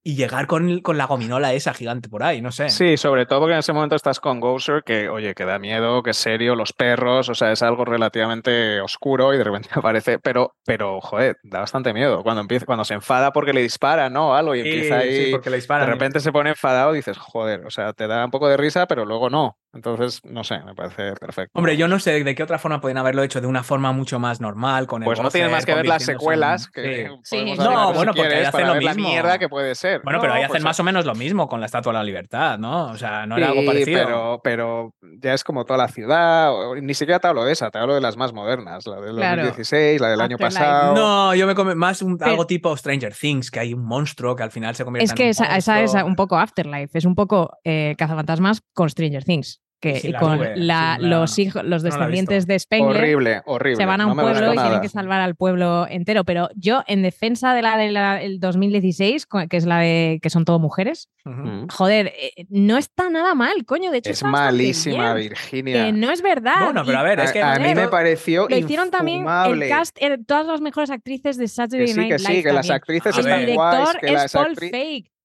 [0.04, 2.70] Y llegar con, con la gominola esa gigante por ahí, no sé.
[2.70, 6.02] Sí, sobre todo porque en ese momento estás con Gouser, que, oye, que da miedo,
[6.02, 10.18] que es serio, los perros, o sea, es algo relativamente oscuro y de repente aparece,
[10.18, 12.22] pero, pero, joder, da bastante miedo.
[12.22, 14.34] Cuando empieza, cuando se enfada porque le dispara, ¿no?
[14.34, 15.88] Algo y Sí, empieza ahí, sí, porque le de disparan.
[15.88, 18.86] repente se pone enfadado y dices, joder, o sea, te da un poco de risa,
[18.86, 19.58] pero luego no.
[19.78, 21.52] Entonces, no sé, me parece perfecto.
[21.54, 24.18] Hombre, yo no sé de qué otra forma podrían haberlo hecho, de una forma mucho
[24.18, 26.68] más normal, con el Pues no tienes goce, más que ver las convirtiéndose en- secuelas,
[26.68, 27.38] que Sí.
[27.38, 27.44] Sí.
[27.56, 29.08] No, si bueno, porque ahí quieres, hacen lo ver la mismo.
[29.08, 30.00] mierda que puede ser.
[30.02, 31.98] Bueno, pero No, ahí hacen pues, más o menos lo mismo con la Estatua de
[31.98, 32.86] la Libertad, ¿no?
[32.88, 34.04] O sea, no era algo parecido.
[34.04, 37.70] Pero, pero ya es como toda la ciudad, o- ni siquiera te hablo de esa,
[37.70, 39.42] te hablo de las más modernas, la del Claro.
[39.42, 40.94] 2016, la del año pasado.
[40.94, 44.34] No, yo me come más un- Pero- algo tipo Stranger Things, que hay un monstruo
[44.34, 46.98] que al final se convierte Es en que un esa, esa es un poco Afterlife,
[46.98, 49.60] es un poco eh, Cazafantasmas con Stranger Things.
[49.80, 52.46] Que Sí, la con nube, la- sí, la- los hijos, los no la he descendientes
[52.46, 53.76] de Spengler Horrible, horrible.
[53.76, 56.24] se van a un pueblo y tienen que salvar al pueblo entero.
[56.24, 60.44] Pero yo, en defensa de la del 2016, co- que es la de que son
[60.44, 61.08] todo mujeres.
[61.24, 61.66] Mm.
[61.70, 63.90] joder, eh, no está nada mal, coño.
[63.90, 65.28] De hecho, Es malísima, bien.
[65.28, 65.84] Virginia.
[65.86, 66.64] Que no es verdad.
[66.64, 69.68] Bueno, pero a ver, es que a, a mí me pareció lo hicieron también el
[69.68, 72.52] cast, eh, todas las mejores actrices de Saturday Que sí, Night que Live sí, que
[72.52, 74.70] las actrices El están guays, director que es las Paul actri-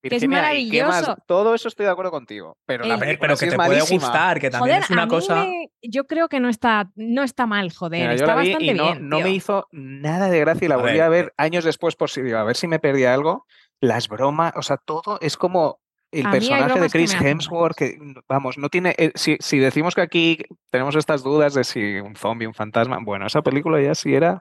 [0.10, 1.16] Que es maravilloso.
[1.26, 4.00] Todo eso estoy de acuerdo contigo, pero la película pero que te puede malísima.
[4.08, 5.36] gustar, que también Joder, es una a mí cosa.
[5.46, 8.02] me- yo creo que no está, no está mal, joder.
[8.02, 9.10] Mira, está bastante y no, bien.
[9.10, 11.96] no me hizo nada de gracia y la A volví ver, a ver años después
[11.96, 13.46] por si digo, a ver si me perdía algo.
[13.80, 15.80] Las bromas, o sea, todo es como
[16.12, 17.98] el A personaje de que Chris Hemsworth, que
[18.30, 18.94] vamos, no tiene.
[18.98, 20.38] eh, si, si decimos que aquí
[20.70, 24.40] tenemos estas dudas de si un zombie, un fantasma, bueno, esa película ya sí era.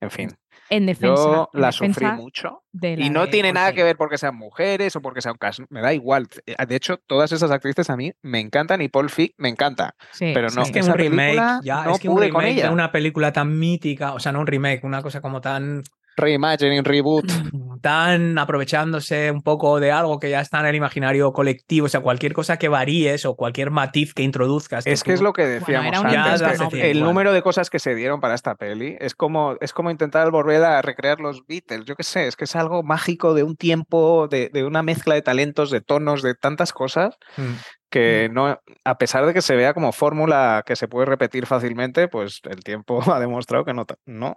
[0.00, 0.30] En fin,
[0.72, 1.14] En defensa.
[1.22, 2.62] yo en la sufrí mucho.
[2.82, 5.92] Y no tiene nada que ver porque sean mujeres o porque sean cast, me da
[5.92, 6.28] igual.
[6.46, 9.94] Eh, De hecho, todas esas actrices a mí me encantan y Paul Feig me encanta.
[10.12, 12.30] Sí, pero no, es que esa un remake, película ya, no es que un pude
[12.30, 12.70] con remake de ella.
[12.72, 15.82] una película tan mítica, o sea, no un remake, una cosa como tan,
[16.16, 17.24] Reimagining, reboot.
[17.82, 22.00] tan aprovechándose un poco de algo que ya está en el imaginario colectivo, o sea,
[22.00, 24.86] cualquier cosa que varíes o cualquier matiz que introduzcas.
[24.86, 26.40] Es que es lo que decíamos antes,
[26.72, 27.00] el Igual.
[27.00, 30.62] número de cosas que se dieron para esta peli es como, es como intentar volver
[30.64, 31.84] a recrear los Beatles.
[31.84, 35.14] Yo qué sé, es que es algo mágico de un tiempo, de, de una mezcla
[35.14, 37.52] de talentos, de tonos, de tantas cosas Mm.
[37.90, 42.08] que no, a pesar de que se vea como fórmula que se puede repetir fácilmente,
[42.08, 43.84] pues el tiempo ha demostrado que no.
[44.06, 44.36] no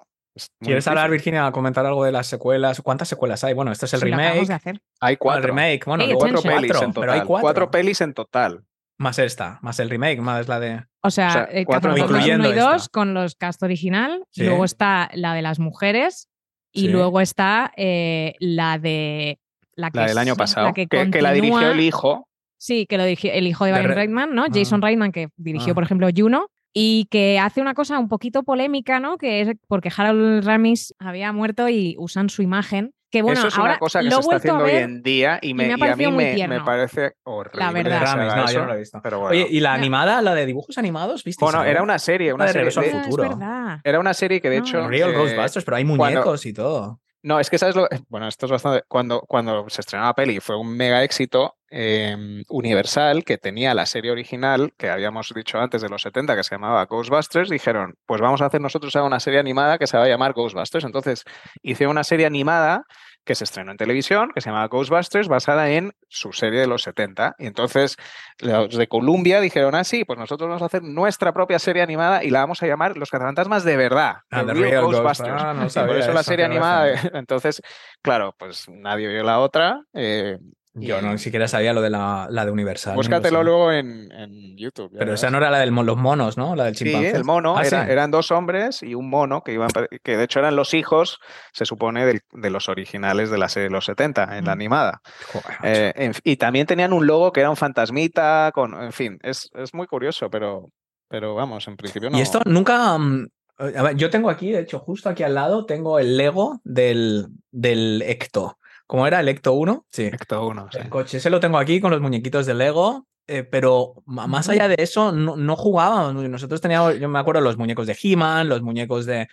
[0.59, 1.09] ¿Quieres hablar.
[1.09, 2.81] Virginia, a comentar algo de las secuelas?
[2.81, 3.53] ¿Cuántas secuelas hay?
[3.53, 4.47] Bueno, esto es el Sí, acabamos remake.
[4.47, 4.81] de hacer.
[4.99, 7.19] Hay el cuatro, remake, bueno, Hey, luego cuatro pelis cuatro, en pero total.
[7.21, 7.71] hay cuatro.
[7.71, 8.63] pelis en total.
[8.97, 10.83] Más esta, más el remake, más la de.
[11.01, 12.89] O sea, O sea, eh, cuatro incluyendo 1 y 2 esta.
[12.91, 14.23] con los cast original.
[14.31, 14.43] Sí.
[14.45, 16.29] Luego está la de las mujeres.
[16.71, 16.87] Y Sí.
[16.89, 19.39] luego está eh, la de.
[19.75, 22.27] La, que La del año es- pasado, La que, que, que la dirigió el hijo.
[22.57, 24.43] Sí, que lo dirigió el hijo de Brian Re- Reitman, ¿no?
[24.43, 24.47] Ah.
[24.53, 25.75] Jason Reitman, que dirigió, Ah.
[25.75, 26.47] por ejemplo, Juno.
[26.77, 29.17] Y que hace una cosa un poquito polémica, ¿no?
[29.17, 32.93] Que es porque Harold Ramis había muerto y usan su imagen.
[33.09, 35.39] Que bueno, eso es ahora una cosa que lo se está haciendo hoy en día
[35.41, 36.11] y, me, me ha y a mí
[36.47, 37.81] me, parece horrible.
[37.83, 38.01] verdad.
[38.01, 38.99] que se Ramis, no, yo no lo he visto.
[39.01, 39.31] Pero bueno.
[39.31, 41.23] Oye, ¿y la animada, la de dibujos animados?
[41.23, 41.45] ¿Viste?
[41.45, 42.69] Bueno, era una serie, una de serie.
[42.69, 43.29] Regreso al de- Ah, futuro.
[43.29, 43.79] verdad.
[43.81, 44.59] Era una serie que de Ah.
[44.59, 44.85] hecho.
[44.89, 46.99] Real eh, Ghostbusters, pero hay cuando- muñecos y todo.
[47.23, 47.87] No, es que sabes lo.
[48.09, 48.83] Bueno, esto es bastante.
[48.87, 51.55] Cuando, cuando se estrenó la peli fue un mega éxito.
[51.77, 52.15] Eh,
[52.47, 56.55] Universal, que tenía la serie original que habíamos dicho antes de los 70, que se
[56.55, 60.05] llamaba Ghostbusters, dijeron: Pues vamos a hacer nosotros ahora una serie animada que se va
[60.05, 60.85] a llamar Ghostbusters.
[60.85, 61.25] Entonces,
[61.61, 62.83] hice una serie animada
[63.25, 66.83] que se estrenó en televisión, que se llamaba Ghostbusters, basada en su serie de los
[66.83, 67.33] 70.
[67.39, 67.97] Y entonces
[68.39, 72.23] los de Columbia dijeron, ah, sí, pues nosotros vamos a hacer nuestra propia serie animada
[72.23, 74.17] y la vamos a llamar Los Cazafantasmas de verdad.
[74.29, 75.27] Ah, The Real Ghostbusters.
[75.33, 76.85] Ghost- ah, no Y por sabía eso la serie animada.
[77.19, 77.61] Entonces,
[78.03, 79.81] claro, pues nadie vio la otra.
[79.93, 80.37] eh,
[80.77, 82.91] Yo no ni siquiera sabía lo de la, la de Universal.
[82.93, 84.91] ni lo Búscatelo luego en, en YouTube.
[84.91, 85.21] ya Pero verás.
[85.21, 86.55] esa no era la de los monos, ¿no?
[86.55, 87.15] La del Sí, chimpancé.
[87.15, 87.91] el mono, Ah, era- sí.
[87.91, 89.69] eran dos hombres y un mono que iban,
[90.03, 91.19] que de hecho eran los hijos,
[91.53, 94.59] se supone, del- de los originales de la serie de los 70, en la Mm.
[94.59, 95.01] animada.
[95.31, 95.57] Joder.
[95.63, 99.49] Eh, en y también tenían un logo que era un fantasmita, con, en fin, es,
[99.55, 100.69] es muy curioso, pero,
[101.07, 102.17] pero vamos, en principio no.
[102.17, 102.97] Y esto nunca.
[102.97, 106.59] mm, a ver, yo tengo aquí, de hecho, justo aquí al lado, tengo el Lego
[106.65, 108.57] del, del Ecto.
[108.87, 109.19] ¿Cómo era?
[109.19, 109.85] ¿El Ecto 1?
[109.91, 110.03] Sí.
[110.05, 110.77] Ecto uno, sí.
[110.79, 113.07] El coche, ese lo tengo aquí con los muñequitos de Lego.
[113.27, 116.13] eh, pero más allá de eso, no, no jugábamos.
[116.29, 119.27] Nosotros teníamos, yo me acuerdo, los muñecos de He-Man, los muñecos de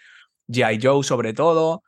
[0.49, 0.79] G.I.
[0.83, 1.83] Joe, sobre todo.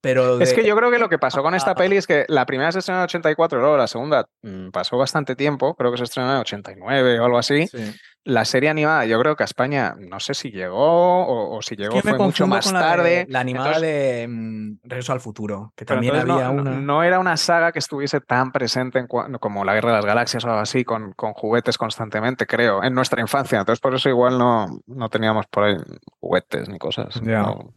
[0.00, 2.46] Pero Es que yo creo que lo que pasó con esta peli es que la
[2.46, 5.98] primera se estrenó en 84 y luego la segunda mm, pasó bastante tiempo, creo que
[5.98, 7.66] se estrenó en 89 o algo así.
[7.66, 7.92] Sí.
[8.28, 10.76] La serie animada, yo creo que a España, no sé si llegó
[11.24, 13.26] o, o si Es llegó que fue mucho más de- tarde.
[13.30, 16.70] La animada Entonces- de mm, Regreso al Futuro, que también había no, una.
[16.72, 20.44] no era una saga que estuviese tan presente en como la Guerra de las Galaxias
[20.44, 23.60] o algo así, con, con juguetes constantemente, creo, en nuestra infancia.
[23.60, 25.76] Entonces, por eso igual no, no teníamos por ahí
[26.20, 27.18] juguetes ni cosas.
[27.22, 27.40] Ya.
[27.42, 27.72] No.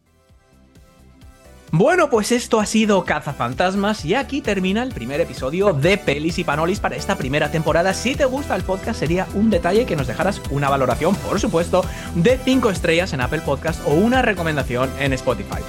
[1.74, 6.44] Bueno, pues esto ha sido Cazafantasmas y aquí termina el primer episodio de Pelis y
[6.44, 7.94] Panolis para esta primera temporada.
[7.94, 11.82] Si te gusta el podcast sería un detalle que nos dejaras una valoración, por supuesto,
[12.14, 15.62] de 5 estrellas en Apple Podcast o una recomendación en Spotify.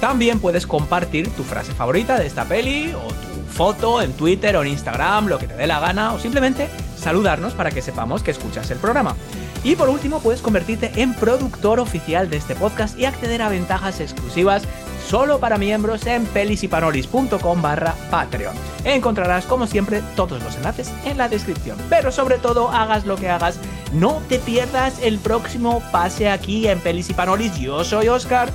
[0.00, 4.62] También puedes compartir tu frase favorita de esta peli o tu foto en Twitter o
[4.62, 8.30] en Instagram, lo que te dé la gana, o simplemente saludarnos para que sepamos que
[8.30, 9.14] escuchas el programa.
[9.62, 14.00] Y por último, puedes convertirte en productor oficial de este podcast y acceder a ventajas
[14.00, 14.62] exclusivas
[15.10, 18.54] solo para miembros en pelisypanolis.com barra Patreon.
[18.84, 21.76] Encontrarás, como siempre, todos los enlaces en la descripción.
[21.88, 23.58] Pero sobre todo, hagas lo que hagas,
[23.92, 27.58] no te pierdas el próximo pase aquí en Pelis y Panolis.
[27.58, 28.50] Yo soy Oscar.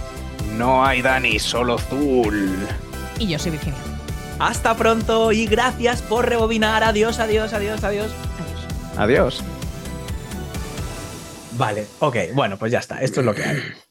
[0.58, 2.66] No hay Dani, solo Zul.
[3.20, 3.80] Y yo soy Virginia.
[4.40, 6.86] Hasta pronto y gracias por rebobinar.
[6.86, 8.12] Adiós, adiós, adiós, adiós.
[8.40, 8.98] Adiós.
[8.98, 9.44] Adiós.
[11.58, 13.85] Vale, ok, bueno, pues ya está, esto es lo que hay.